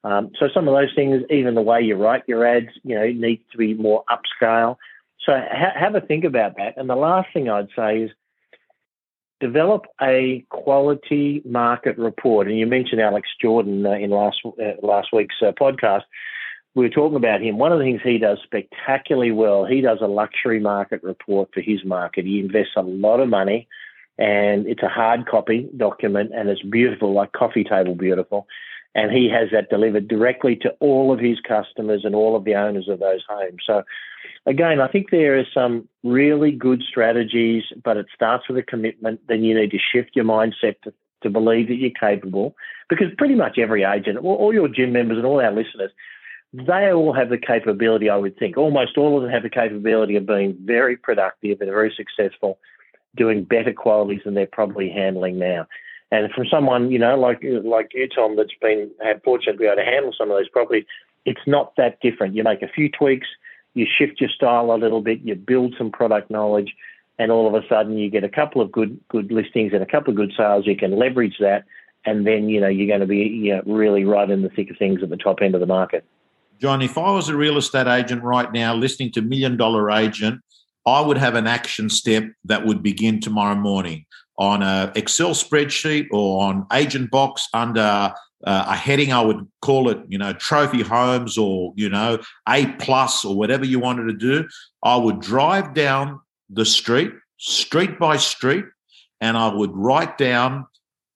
Um, 0.04 0.32
so 0.40 0.48
some 0.54 0.68
of 0.68 0.74
those 0.76 0.94
things, 0.96 1.24
even 1.30 1.56
the 1.56 1.62
way 1.62 1.82
you 1.82 1.96
write 1.96 2.24
your 2.28 2.46
ads, 2.46 2.70
you 2.84 2.96
know, 2.96 3.08
needs 3.08 3.42
to 3.52 3.58
be 3.58 3.74
more 3.74 4.04
upscale. 4.10 4.78
So 5.26 5.34
ha- 5.34 5.74
have 5.80 5.96
a 5.96 6.02
think 6.02 6.24
about 6.24 6.58
that. 6.58 6.78
And 6.78 6.90
the 6.90 6.96
last 6.96 7.30
thing 7.34 7.50
I'd 7.50 7.70
say 7.76 8.04
is 8.04 8.12
develop 9.40 9.86
a 10.02 10.46
quality 10.50 11.42
market 11.46 11.98
report. 11.98 12.48
And 12.48 12.58
you 12.58 12.68
mentioned 12.68 13.02
Alex 13.02 13.30
Jordan 13.42 13.86
uh, 13.86 13.92
in 13.92 14.12
last 14.12 14.38
uh, 14.46 14.74
last 14.82 15.10
week's 15.12 15.36
uh, 15.42 15.52
podcast. 15.60 16.04
We 16.76 16.84
were 16.84 16.90
talking 16.90 17.16
about 17.16 17.42
him. 17.42 17.58
One 17.58 17.72
of 17.72 17.80
the 17.80 17.86
things 17.86 18.02
he 18.04 18.18
does 18.18 18.38
spectacularly 18.44 19.32
well, 19.32 19.66
he 19.66 19.80
does 19.82 20.00
a 20.02 20.08
luxury 20.08 20.60
market 20.60 21.02
report 21.04 21.50
for 21.54 21.62
his 21.62 21.86
market. 21.86 22.26
He 22.26 22.40
invests 22.40 22.74
a 22.76 22.82
lot 22.82 23.22
of 23.22 23.30
money, 23.30 23.68
and 24.18 24.68
it's 24.68 24.84
a 24.84 24.90
hard 24.90 25.28
copy 25.28 25.70
document, 25.76 26.32
and 26.34 26.50
it's 26.50 26.62
beautiful, 26.62 27.14
like 27.14 27.32
coffee 27.34 27.64
table 27.64 27.96
beautiful 27.96 28.48
and 28.96 29.12
he 29.12 29.30
has 29.30 29.50
that 29.52 29.70
delivered 29.70 30.08
directly 30.08 30.56
to 30.56 30.70
all 30.80 31.14
of 31.14 31.20
his 31.20 31.38
customers 31.42 32.06
and 32.06 32.16
all 32.16 32.36
of 32.36 32.46
the 32.46 32.56
owners 32.56 32.88
of 32.88 33.00
those 33.00 33.22
homes. 33.28 33.62
So, 33.68 33.84
again, 34.46 34.80
I 34.80 34.88
think 34.88 35.12
there 35.12 35.38
are 35.38 35.46
some 35.54 35.88
really 36.04 36.52
good 36.52 36.82
strategies, 36.82 37.64
but 37.84 37.98
it 37.98 38.08
starts 38.16 38.48
with 38.48 38.58
a 38.58 38.64
commitment. 38.64 39.20
Then 39.28 39.44
you 39.44 39.54
need 39.54 39.72
to 39.72 39.78
shift 39.78 40.12
your 40.16 40.24
mindset 40.24 40.80
to, 40.86 40.94
to 41.24 41.30
believe 41.30 41.68
that 41.68 41.76
you're 41.76 41.92
capable, 41.92 42.56
because 42.90 43.08
pretty 43.18 43.36
much 43.36 43.58
every 43.60 43.84
agent, 43.84 44.18
all 44.20 44.54
your 44.54 44.70
gym 44.70 44.94
members 44.94 45.18
and 45.18 45.26
all 45.26 45.42
our 45.42 45.52
listeners, 45.52 45.92
they 46.54 46.90
all 46.94 47.12
have 47.12 47.30
the 47.30 47.38
capability, 47.38 48.10
I 48.10 48.16
would 48.16 48.40
think, 48.40 48.56
almost 48.56 48.98
all 48.98 49.18
of 49.18 49.24
them 49.24 49.32
have 49.32 49.44
the 49.44 49.50
capability 49.50 50.16
of 50.16 50.26
being 50.26 50.56
very 50.64 50.96
productive 50.96 51.60
and 51.60 51.70
very 51.70 51.94
successful, 51.98 52.60
doing 53.16 53.44
better 53.44 53.74
qualities 53.74 54.22
than 54.26 54.34
they're 54.34 54.48
probably 54.48 54.90
handling 54.90 55.40
now. 55.40 55.68
And 56.12 56.32
from 56.32 56.46
someone, 56.48 56.92
you 56.92 57.00
know, 57.00 57.18
like 57.20 57.40
like 57.44 57.92
you, 57.94 58.08
Tom, 58.08 58.36
that's 58.36 58.54
been 58.62 58.92
had 59.04 59.24
fortunate 59.24 59.54
to 59.54 59.60
be 59.60 59.66
able 59.66 59.78
to 59.78 59.84
handle 59.84 60.14
some 60.18 60.30
of 60.30 60.38
those 60.38 60.50
properties, 60.50 60.86
it's 61.26 61.42
not 61.48 61.76
that 61.78 62.00
different. 62.02 62.36
You 62.36 62.44
make 62.44 62.62
a 62.62 62.68
few 62.68 62.90
tweaks, 62.90 63.28
you 63.74 63.86
shift 63.86 64.22
your 64.22 64.30
style 64.30 64.72
a 64.72 64.78
little 64.78 65.02
bit, 65.02 65.22
you 65.22 65.36
build 65.36 65.76
some 65.78 65.92
product 65.92 66.30
knowledge, 66.30 66.76
and 67.18 67.32
all 67.32 67.48
of 67.48 67.62
a 67.62 67.68
sudden 67.68 67.98
you 67.98 68.10
get 68.10 68.24
a 68.24 68.30
couple 68.30 68.62
of 68.62 68.72
good 68.72 69.00
good 69.10 69.32
listings 69.32 69.74
and 69.74 69.82
a 69.82 69.86
couple 69.86 70.12
of 70.12 70.16
good 70.16 70.34
sales. 70.38 70.68
You 70.68 70.78
can 70.78 70.98
leverage 70.98 71.38
that, 71.40 71.66
and 72.06 72.26
then 72.26 72.50
you 72.50 72.62
know 72.62 72.68
you're 72.68 72.88
going 72.88 73.02
to 73.02 73.08
be 73.08 73.18
you 73.18 73.56
know, 73.56 73.64
really 73.66 74.06
right 74.06 74.30
in 74.30 74.44
the 74.44 74.50
thick 74.50 74.70
of 74.70 74.78
things 74.78 75.02
at 75.02 75.10
the 75.10 75.18
top 75.18 75.42
end 75.42 75.56
of 75.56 75.62
the 75.62 75.68
market. 75.68 76.06
John, 76.62 76.82
if 76.82 76.98
I 76.98 77.12
was 77.12 77.28
a 77.28 77.36
real 77.36 77.58
estate 77.58 77.88
agent 77.88 78.24
right 78.24 78.52
now, 78.54 78.74
listening 78.74 79.12
to 79.14 79.22
Million 79.22 79.58
Dollar 79.58 79.92
Agent, 79.92 80.42
I 80.86 81.02
would 81.02 81.18
have 81.18 81.36
an 81.36 81.48
action 81.48 81.90
step 81.90 82.26
that 82.46 82.66
would 82.66 82.84
begin 82.84 83.20
tomorrow 83.20 83.56
morning 83.56 84.06
on 84.38 84.62
an 84.62 84.92
Excel 84.96 85.32
spreadsheet 85.32 86.08
or 86.12 86.44
on 86.44 86.68
Agent 86.72 87.10
Box 87.10 87.48
under 87.54 87.82
uh, 87.82 88.14
a 88.44 88.76
heading. 88.76 89.12
I 89.12 89.22
would 89.22 89.48
call 89.62 89.90
it, 89.90 90.00
you 90.08 90.18
know, 90.18 90.34
trophy 90.34 90.82
homes 90.82 91.38
or 91.38 91.74
you 91.76 91.90
know 91.90 92.20
A 92.48 92.68
plus 92.74 93.26
or 93.26 93.36
whatever 93.36 93.66
you 93.66 93.80
wanted 93.80 94.06
to 94.08 94.14
do. 94.14 94.48
I 94.84 94.96
would 94.96 95.20
drive 95.20 95.74
down 95.74 96.20
the 96.50 96.66
street, 96.66 97.12
street 97.38 97.98
by 97.98 98.18
street, 98.18 98.66
and 99.22 99.38
I 99.38 99.54
would 99.54 99.72
write 99.74 100.18
down 100.18 100.68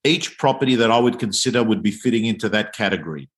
each 0.04 0.38
property 0.38 0.76
that 0.76 0.92
I 0.92 0.98
would 0.98 1.20
consider 1.20 1.62
would 1.62 1.84
be 1.84 1.92
fitting 1.92 2.26
into 2.26 2.50
that 2.50 2.74
category. 2.74 3.30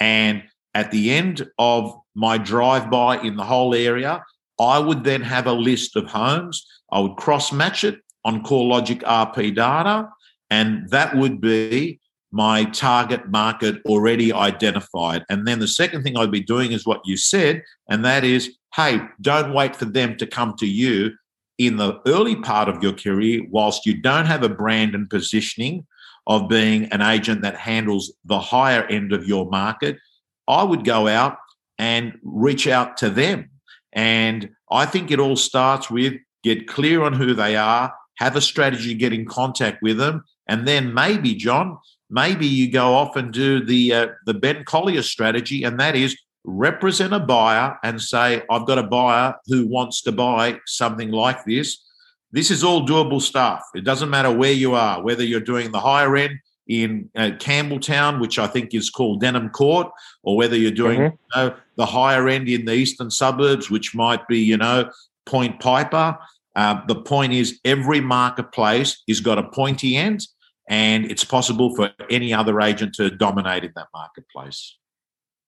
And 0.00 0.42
at 0.74 0.90
the 0.90 1.12
end 1.12 1.48
of 1.58 1.94
my 2.14 2.38
drive 2.38 2.90
by 2.90 3.18
in 3.18 3.36
the 3.36 3.44
whole 3.44 3.74
area, 3.74 4.22
I 4.62 4.78
would 4.78 5.04
then 5.04 5.22
have 5.22 5.46
a 5.46 5.52
list 5.52 5.96
of 5.96 6.06
homes. 6.06 6.66
I 6.92 7.00
would 7.00 7.16
cross 7.16 7.52
match 7.52 7.84
it 7.84 7.98
on 8.24 8.44
CoreLogic 8.44 9.02
RP 9.02 9.54
data, 9.54 10.08
and 10.50 10.88
that 10.90 11.16
would 11.16 11.40
be 11.40 11.98
my 12.30 12.64
target 12.64 13.28
market 13.28 13.82
already 13.84 14.32
identified. 14.32 15.24
And 15.28 15.46
then 15.46 15.58
the 15.58 15.68
second 15.68 16.02
thing 16.02 16.16
I'd 16.16 16.30
be 16.30 16.40
doing 16.40 16.72
is 16.72 16.86
what 16.86 17.02
you 17.04 17.16
said, 17.16 17.62
and 17.88 18.04
that 18.04 18.24
is 18.24 18.56
hey, 18.74 19.00
don't 19.20 19.52
wait 19.52 19.76
for 19.76 19.84
them 19.84 20.16
to 20.16 20.26
come 20.26 20.54
to 20.58 20.66
you 20.66 21.12
in 21.58 21.76
the 21.76 22.00
early 22.06 22.36
part 22.36 22.70
of 22.70 22.82
your 22.82 22.94
career 22.94 23.42
whilst 23.50 23.84
you 23.84 24.00
don't 24.00 24.24
have 24.24 24.42
a 24.42 24.48
brand 24.48 24.94
and 24.94 25.10
positioning 25.10 25.86
of 26.26 26.48
being 26.48 26.84
an 26.86 27.02
agent 27.02 27.42
that 27.42 27.56
handles 27.56 28.14
the 28.24 28.38
higher 28.38 28.84
end 28.84 29.12
of 29.12 29.26
your 29.26 29.44
market. 29.50 29.98
I 30.48 30.62
would 30.62 30.84
go 30.84 31.06
out 31.06 31.36
and 31.78 32.18
reach 32.22 32.66
out 32.66 32.96
to 32.98 33.10
them. 33.10 33.50
And 33.92 34.50
I 34.70 34.86
think 34.86 35.10
it 35.10 35.20
all 35.20 35.36
starts 35.36 35.90
with 35.90 36.14
get 36.42 36.66
clear 36.66 37.02
on 37.02 37.12
who 37.12 37.34
they 37.34 37.56
are, 37.56 37.94
have 38.18 38.36
a 38.36 38.40
strategy, 38.40 38.94
get 38.94 39.12
in 39.12 39.26
contact 39.26 39.82
with 39.82 39.98
them, 39.98 40.24
and 40.46 40.66
then 40.66 40.92
maybe, 40.92 41.34
John, 41.34 41.78
maybe 42.10 42.46
you 42.46 42.70
go 42.70 42.94
off 42.94 43.16
and 43.16 43.32
do 43.32 43.64
the 43.64 43.92
uh, 43.92 44.06
the 44.26 44.34
Ben 44.34 44.64
Collier 44.64 45.02
strategy, 45.02 45.64
and 45.64 45.78
that 45.80 45.96
is 45.96 46.16
represent 46.44 47.12
a 47.12 47.20
buyer 47.20 47.78
and 47.84 48.00
say, 48.00 48.42
I've 48.50 48.66
got 48.66 48.78
a 48.78 48.82
buyer 48.82 49.34
who 49.46 49.66
wants 49.66 50.02
to 50.02 50.12
buy 50.12 50.58
something 50.66 51.10
like 51.10 51.44
this. 51.44 51.82
This 52.32 52.50
is 52.50 52.64
all 52.64 52.86
doable 52.86 53.20
stuff. 53.20 53.62
It 53.74 53.84
doesn't 53.84 54.10
matter 54.10 54.32
where 54.32 54.52
you 54.52 54.74
are, 54.74 55.02
whether 55.02 55.22
you're 55.22 55.40
doing 55.40 55.70
the 55.70 55.80
higher 55.80 56.16
end 56.16 56.38
in 56.66 57.10
uh, 57.14 57.30
Campbelltown, 57.38 58.20
which 58.20 58.38
I 58.38 58.46
think 58.46 58.74
is 58.74 58.90
called 58.90 59.20
Denham 59.20 59.50
Court, 59.50 59.88
or 60.22 60.36
whether 60.36 60.56
you're 60.56 60.70
doing 60.70 60.98
mm-hmm. 60.98 61.40
you 61.40 61.50
know, 61.50 61.56
the 61.76 61.86
higher 61.86 62.28
end 62.28 62.48
in 62.48 62.64
the 62.64 62.72
eastern 62.72 63.10
suburbs, 63.10 63.70
which 63.70 63.94
might 63.94 64.26
be, 64.28 64.38
you 64.38 64.56
know, 64.56 64.90
Point 65.26 65.60
Piper. 65.60 66.18
Uh, 66.54 66.80
the 66.86 66.96
point 66.96 67.32
is, 67.32 67.60
every 67.64 68.00
marketplace 68.00 69.02
has 69.08 69.20
got 69.20 69.38
a 69.38 69.44
pointy 69.44 69.96
end, 69.96 70.26
and 70.68 71.10
it's 71.10 71.24
possible 71.24 71.74
for 71.74 71.90
any 72.10 72.32
other 72.34 72.60
agent 72.60 72.94
to 72.94 73.10
dominate 73.10 73.64
in 73.64 73.72
that 73.74 73.88
marketplace. 73.94 74.76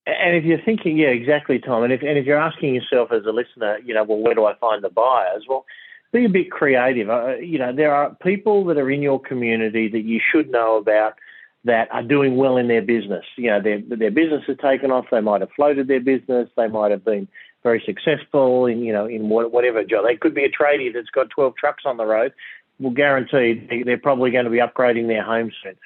And 0.07 0.37
if 0.37 0.45
you're 0.45 0.61
thinking, 0.63 0.99
yeah, 0.99 1.09
exactly, 1.09 1.59
Tom. 1.59 1.83
And 1.83 1.93
if 1.93 2.03
and 2.03 2.19
if 2.19 2.27
you're 2.27 2.39
asking 2.39 2.75
yourself 2.75 3.11
as 3.11 3.25
a 3.25 3.33
listener, 3.33 3.79
you 3.85 3.95
know, 3.95 4.05
well, 4.05 4.19
where 4.19 4.35
do 4.35 4.45
I 4.45 4.55
find 4.57 4.85
the 4.85 4.91
buyers? 4.91 5.45
Well, 5.49 5.65
be 6.13 6.25
a 6.25 6.29
bit 6.29 6.51
creative. 6.51 7.11
Uh, 7.11 7.37
you 7.37 7.59
know, 7.59 7.73
there 7.73 7.95
are 7.95 8.15
people 8.23 8.65
that 8.67 8.77
are 8.77 8.91
in 8.91 9.03
your 9.03 9.21
community 9.21 9.89
that 9.89 10.03
you 10.03 10.21
should 10.33 10.51
know 10.51 10.77
about 10.77 11.15
that 11.64 11.88
are 11.92 12.03
doing 12.03 12.37
well 12.37 12.57
in 12.57 12.68
their 12.68 12.83
business. 12.83 13.24
You 13.37 13.50
know, 13.50 13.61
their 13.61 13.81
their 13.81 14.11
business 14.11 14.44
has 14.46 14.57
taken 14.59 14.90
off. 14.90 15.07
They 15.11 15.20
might 15.20 15.40
have 15.40 15.50
floated 15.57 15.88
their 15.88 16.00
business. 16.00 16.48
They 16.57 16.68
might 16.68 16.90
have 16.90 17.05
been 17.05 17.27
very 17.62 17.83
successful 17.85 18.66
in 18.66 18.81
you 18.81 18.92
know 18.92 19.07
in 19.07 19.29
whatever 19.29 19.83
job. 19.85 20.05
They 20.07 20.16
could 20.16 20.35
be 20.35 20.44
a 20.44 20.50
tradie 20.50 20.92
that's 20.92 21.11
got 21.11 21.31
12 21.31 21.57
trucks 21.57 21.85
on 21.87 21.96
the 21.96 22.07
road. 22.07 22.33
Well, 22.79 22.92
guaranteed 22.92 23.85
they're 23.87 23.98
probably 23.98 24.31
going 24.31 24.44
to 24.44 24.50
be 24.50 24.59
upgrading 24.59 25.07
their 25.07 25.22
home 25.22 25.50
soon. 25.62 25.77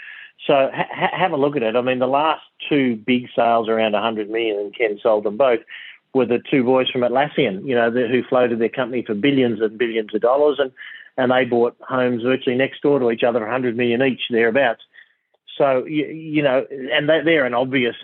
So 0.46 0.70
ha- 0.72 1.10
have 1.12 1.32
a 1.32 1.36
look 1.36 1.56
at 1.56 1.62
it. 1.62 1.76
I 1.76 1.80
mean, 1.82 1.98
the 1.98 2.06
last 2.06 2.42
two 2.68 2.96
big 2.96 3.28
sales 3.36 3.68
around 3.68 3.92
100 3.92 4.30
million, 4.30 4.58
and 4.58 4.74
Ken 4.74 4.98
sold 5.02 5.24
them 5.24 5.36
both, 5.36 5.60
were 6.14 6.24
the 6.24 6.38
two 6.50 6.64
boys 6.64 6.88
from 6.90 7.02
Atlassian. 7.02 7.66
You 7.66 7.74
know, 7.74 7.90
the, 7.90 8.08
who 8.08 8.22
floated 8.22 8.58
their 8.58 8.68
company 8.70 9.04
for 9.06 9.14
billions 9.14 9.60
and 9.60 9.76
billions 9.78 10.14
of 10.14 10.22
dollars, 10.22 10.58
and 10.58 10.72
and 11.18 11.32
they 11.32 11.44
bought 11.44 11.76
homes 11.80 12.22
virtually 12.22 12.56
next 12.56 12.80
door 12.80 13.00
to 13.00 13.10
each 13.10 13.24
other, 13.24 13.40
100 13.40 13.76
million 13.76 14.02
each, 14.02 14.22
thereabouts. 14.30 14.82
So 15.58 15.84
you, 15.84 16.06
you 16.06 16.42
know, 16.42 16.64
and 16.70 17.08
they, 17.08 17.20
they're 17.24 17.44
an 17.44 17.54
obvious 17.54 17.96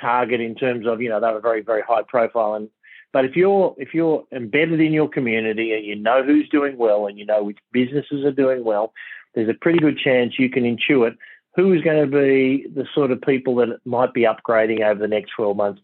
target 0.00 0.40
in 0.40 0.54
terms 0.54 0.86
of 0.86 1.00
you 1.00 1.08
know 1.08 1.20
they 1.20 1.32
were 1.32 1.40
very 1.40 1.62
very 1.62 1.82
high 1.82 2.02
profile. 2.02 2.54
And 2.54 2.68
but 3.12 3.24
if 3.24 3.34
you're 3.34 3.74
if 3.78 3.94
you're 3.94 4.24
embedded 4.30 4.80
in 4.80 4.92
your 4.92 5.08
community 5.08 5.72
and 5.72 5.84
you 5.84 5.96
know 5.96 6.22
who's 6.22 6.48
doing 6.50 6.76
well 6.76 7.06
and 7.06 7.18
you 7.18 7.26
know 7.26 7.42
which 7.42 7.58
businesses 7.72 8.24
are 8.24 8.32
doing 8.32 8.62
well, 8.62 8.92
there's 9.34 9.48
a 9.48 9.54
pretty 9.54 9.78
good 9.78 9.98
chance 9.98 10.38
you 10.38 10.50
can 10.50 10.64
intuit 10.64 11.16
who 11.54 11.72
is 11.72 11.82
going 11.82 12.00
to 12.00 12.06
be 12.06 12.66
the 12.74 12.86
sort 12.94 13.10
of 13.10 13.20
people 13.20 13.56
that 13.56 13.78
might 13.84 14.14
be 14.14 14.22
upgrading 14.22 14.82
over 14.82 14.98
the 14.98 15.08
next 15.08 15.32
12 15.36 15.56
months. 15.56 15.82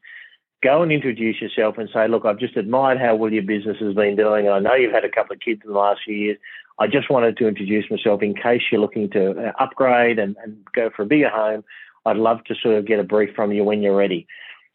Go 0.62 0.82
and 0.82 0.90
introduce 0.90 1.40
yourself 1.40 1.78
and 1.78 1.88
say, 1.92 2.08
look, 2.08 2.24
I've 2.24 2.38
just 2.38 2.56
admired 2.56 2.98
how 2.98 3.14
well 3.14 3.32
your 3.32 3.44
business 3.44 3.76
has 3.80 3.94
been 3.94 4.16
doing. 4.16 4.48
I 4.48 4.58
know 4.58 4.74
you've 4.74 4.92
had 4.92 5.04
a 5.04 5.10
couple 5.10 5.34
of 5.34 5.40
kids 5.40 5.62
in 5.64 5.72
the 5.72 5.78
last 5.78 6.00
few 6.04 6.14
years. 6.14 6.38
I 6.80 6.86
just 6.86 7.10
wanted 7.10 7.36
to 7.38 7.48
introduce 7.48 7.90
myself 7.90 8.22
in 8.22 8.34
case 8.34 8.62
you're 8.70 8.80
looking 8.80 9.10
to 9.10 9.48
uh, 9.48 9.52
upgrade 9.60 10.18
and, 10.18 10.36
and 10.42 10.56
go 10.74 10.90
for 10.94 11.02
a 11.02 11.06
bigger 11.06 11.28
home. 11.28 11.64
I'd 12.06 12.16
love 12.16 12.42
to 12.44 12.54
sort 12.60 12.76
of 12.76 12.86
get 12.86 12.98
a 12.98 13.04
brief 13.04 13.34
from 13.34 13.52
you 13.52 13.64
when 13.64 13.82
you're 13.82 13.96
ready. 13.96 14.26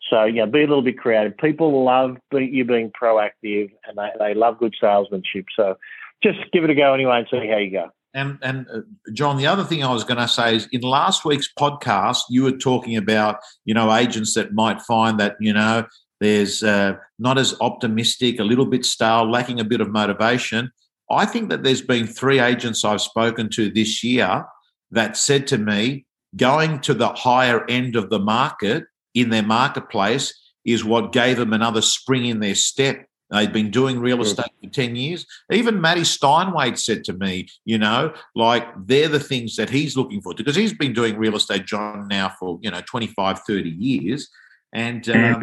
So, 0.10 0.24
yeah, 0.26 0.46
be 0.46 0.60
a 0.60 0.68
little 0.68 0.82
bit 0.82 0.98
creative. 0.98 1.38
People 1.38 1.84
love 1.84 2.18
you 2.32 2.66
being 2.66 2.92
proactive 2.92 3.72
and 3.88 3.98
they, 3.98 4.10
they 4.20 4.34
love 4.34 4.60
good 4.60 4.76
salesmanship. 4.80 5.46
So 5.56 5.78
just 6.22 6.40
give 6.52 6.64
it 6.64 6.70
a 6.70 6.76
go 6.76 6.94
anyway 6.94 7.20
and 7.20 7.28
see 7.30 7.48
how 7.50 7.58
you 7.58 7.72
go. 7.72 7.90
And 8.14 8.38
and 8.42 8.68
uh, 8.72 8.82
John, 9.14 9.38
the 9.38 9.48
other 9.48 9.64
thing 9.64 9.84
I 9.84 9.92
was 9.92 10.04
going 10.04 10.20
to 10.20 10.28
say 10.28 10.56
is 10.56 10.68
in 10.72 10.82
last 10.82 11.26
week's 11.26 11.50
podcast, 11.58 12.22
you 12.30 12.44
were 12.44 12.58
talking 12.58 12.96
about 12.96 13.38
you 13.66 13.74
know 13.74 13.94
agents 13.94 14.34
that 14.36 14.54
might 14.54 14.82
find 14.82 15.20
that 15.20 15.36
you 15.40 15.54
know 15.54 15.86
there's 16.20 16.64
uh, 16.64 16.94
not 17.20 17.38
as 17.38 17.56
optimistic, 17.60 18.40
a 18.40 18.44
little 18.44 18.66
bit 18.66 18.86
stale, 18.86 19.30
lacking 19.30 19.60
a 19.60 19.66
bit 19.66 19.82
of 19.82 19.90
motivation. 19.90 20.72
I 21.12 21.26
think 21.26 21.50
that 21.50 21.64
there's 21.64 21.82
been 21.82 22.08
three 22.08 22.40
agents 22.40 22.86
I've 22.86 23.02
spoken 23.02 23.50
to 23.52 23.70
this 23.70 24.04
year 24.04 24.46
that 24.92 25.18
said 25.18 25.48
to 25.48 25.58
me, 25.58 26.06
going 26.36 26.80
to 26.82 26.94
the 26.94 27.10
higher 27.10 27.70
end 27.70 27.96
of 27.96 28.10
the 28.10 28.20
market 28.20 28.86
in 29.14 29.30
their 29.30 29.44
marketplace 29.44 30.34
is 30.66 30.84
what 30.84 31.12
gave 31.12 31.38
them 31.38 31.54
another 31.54 31.82
spring 31.82 32.26
in 32.26 32.40
their 32.40 32.56
step. 32.56 33.06
They've 33.34 33.52
been 33.52 33.72
doing 33.72 34.00
real 34.00 34.22
estate 34.22 34.52
for 34.64 34.70
10 34.70 34.96
years. 34.96 35.26
Even 35.52 35.82
Matty 35.82 36.04
Steinway 36.04 36.76
said 36.76 37.04
to 37.06 37.14
me, 37.14 37.48
you 37.66 37.80
know, 37.80 38.14
like 38.36 38.68
they're 38.86 39.08
the 39.08 39.20
things 39.20 39.56
that 39.56 39.72
he's 39.72 39.98
looking 39.98 40.22
for 40.22 40.36
because 40.36 40.56
he's 40.56 40.74
been 40.74 40.94
doing 40.94 41.18
real 41.18 41.36
estate, 41.36 41.66
John, 41.66 42.08
now 42.08 42.30
for, 42.40 42.60
you 42.62 42.70
know, 42.70 42.82
25, 42.86 43.40
30 43.40 43.70
years. 43.70 44.30
And 44.72 45.10
um, 45.10 45.42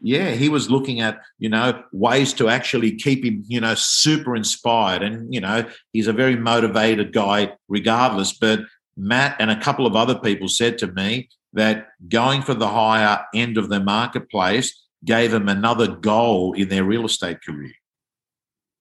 yeah, 0.00 0.30
he 0.30 0.48
was 0.48 0.70
looking 0.70 1.00
at, 1.00 1.20
you 1.38 1.48
know, 1.48 1.82
ways 1.92 2.32
to 2.34 2.48
actually 2.48 2.94
keep 2.94 3.24
him, 3.24 3.42
you 3.48 3.60
know, 3.60 3.74
super 3.74 4.36
inspired. 4.36 5.02
And, 5.02 5.34
you 5.34 5.40
know, 5.40 5.68
he's 5.92 6.06
a 6.06 6.12
very 6.12 6.36
motivated 6.36 7.12
guy 7.12 7.52
regardless. 7.68 8.32
But 8.32 8.60
Matt 8.96 9.36
and 9.40 9.50
a 9.50 9.60
couple 9.60 9.86
of 9.86 9.96
other 9.96 10.14
people 10.14 10.46
said 10.46 10.78
to 10.78 10.86
me 10.86 11.28
that 11.52 11.88
going 12.08 12.42
for 12.42 12.54
the 12.54 12.68
higher 12.68 13.24
end 13.34 13.58
of 13.58 13.68
the 13.68 13.80
marketplace 13.80 14.83
gave 15.04 15.30
them 15.30 15.48
another 15.48 15.88
goal 15.88 16.52
in 16.54 16.68
their 16.68 16.84
real 16.84 17.04
estate 17.04 17.42
career. 17.42 17.72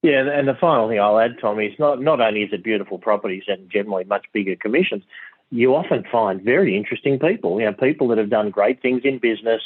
Yeah, 0.01 0.29
and 0.29 0.47
the 0.47 0.53
final 0.53 0.89
thing 0.89 0.99
I'll 0.99 1.19
add, 1.19 1.37
Tommy, 1.39 1.67
is 1.67 1.79
not, 1.79 2.01
not 2.01 2.19
only 2.19 2.43
is 2.43 2.51
it 2.51 2.63
beautiful 2.63 2.97
properties 2.97 3.43
and 3.47 3.69
generally 3.71 4.03
much 4.03 4.25
bigger 4.33 4.55
commissions, 4.57 5.03
you 5.49 5.75
often 5.75 6.03
find 6.11 6.41
very 6.41 6.75
interesting 6.75 7.19
people. 7.19 7.59
You 7.59 7.67
know, 7.67 7.73
people 7.73 8.09
that 8.09 8.17
have 8.17 8.29
done 8.29 8.49
great 8.49 8.81
things 8.81 9.03
in 9.05 9.19
business, 9.19 9.61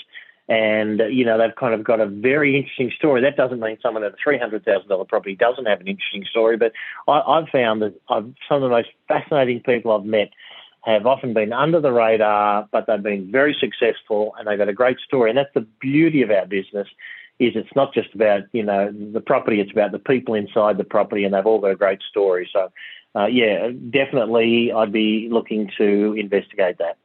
and 0.50 1.02
you 1.10 1.26
know 1.26 1.38
they've 1.38 1.56
kind 1.56 1.74
of 1.74 1.84
got 1.84 2.00
a 2.00 2.06
very 2.06 2.56
interesting 2.56 2.91
story. 2.96 3.22
That 3.22 3.36
doesn't 3.36 3.60
mean 3.60 3.78
someone 3.82 4.04
at 4.04 4.13
a 4.13 4.15
three 4.22 4.38
hundred 4.38 4.63
thousand 4.63 4.89
dollar 4.89 5.06
property 5.06 5.36
doesn't 5.36 5.65
have 5.65 5.82
an 5.82 5.88
interesting 5.88 6.26
story, 6.30 6.56
but 6.56 6.72
I, 7.08 7.39
have 7.39 7.50
found 7.50 7.82
that 7.82 8.00
I've, 8.10 8.32
some 8.48 8.58
of 8.58 8.62
the 8.62 8.70
most 8.70 8.89
fascinating 9.08 9.62
people 9.62 9.91
I've 9.91 10.06
met 10.06 10.30
have 10.88 11.06
often 11.06 11.34
been 11.34 11.52
under 11.52 11.82
the 11.82 11.91
radar, 11.91 12.67
but 12.71 12.88
they've 12.88 13.04
been 13.04 13.32
very 13.32 13.56
successful 13.60 14.34
and 14.38 14.47
they've 14.47 14.58
got 14.58 14.69
a 14.69 14.73
great 14.73 15.00
story. 15.00 15.30
And 15.30 15.38
that's 15.38 15.54
the 15.54 15.67
beauty 15.82 16.21
of 16.21 16.32
our 16.32 16.45
business 16.45 16.88
is 17.39 17.54
it's 17.56 17.76
not 17.76 17.93
just 17.93 18.13
about 18.15 18.43
you 18.52 18.63
know 18.63 18.91
the 18.91 19.21
property; 19.21 19.60
it's 19.60 19.71
about 19.71 19.91
the 19.91 20.00
people 20.00 20.34
inside 20.34 20.78
the 20.78 20.84
property, 20.84 21.23
and 21.23 21.34
they've 21.34 21.45
all 21.45 21.60
got 21.60 21.71
a 21.71 21.76
great 21.76 22.02
story. 22.10 22.50
So, 22.52 22.71
uh, 23.15 23.28
yeah, 23.28 23.69
definitely, 23.91 24.71
I'd 24.71 24.91
be 24.91 25.28
looking 25.32 25.69
to 25.78 26.15
investigate 26.17 26.80
that. 26.80 26.97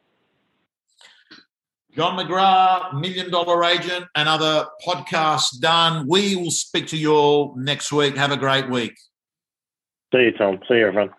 John 1.94 2.18
McGrath, 2.18 2.98
Million 2.98 3.30
Dollar 3.30 3.62
Agent, 3.64 4.06
another 4.14 4.66
podcast 4.86 5.60
done. 5.60 6.06
We 6.08 6.36
will 6.36 6.50
speak 6.50 6.86
to 6.88 6.96
you 6.96 7.14
all 7.14 7.54
next 7.56 7.92
week. 7.92 8.16
Have 8.16 8.32
a 8.32 8.38
great 8.38 8.70
week. 8.70 8.94
See 10.14 10.22
you, 10.22 10.32
Tom. 10.32 10.60
See 10.66 10.76
you, 10.76 10.86
everyone. 10.86 11.10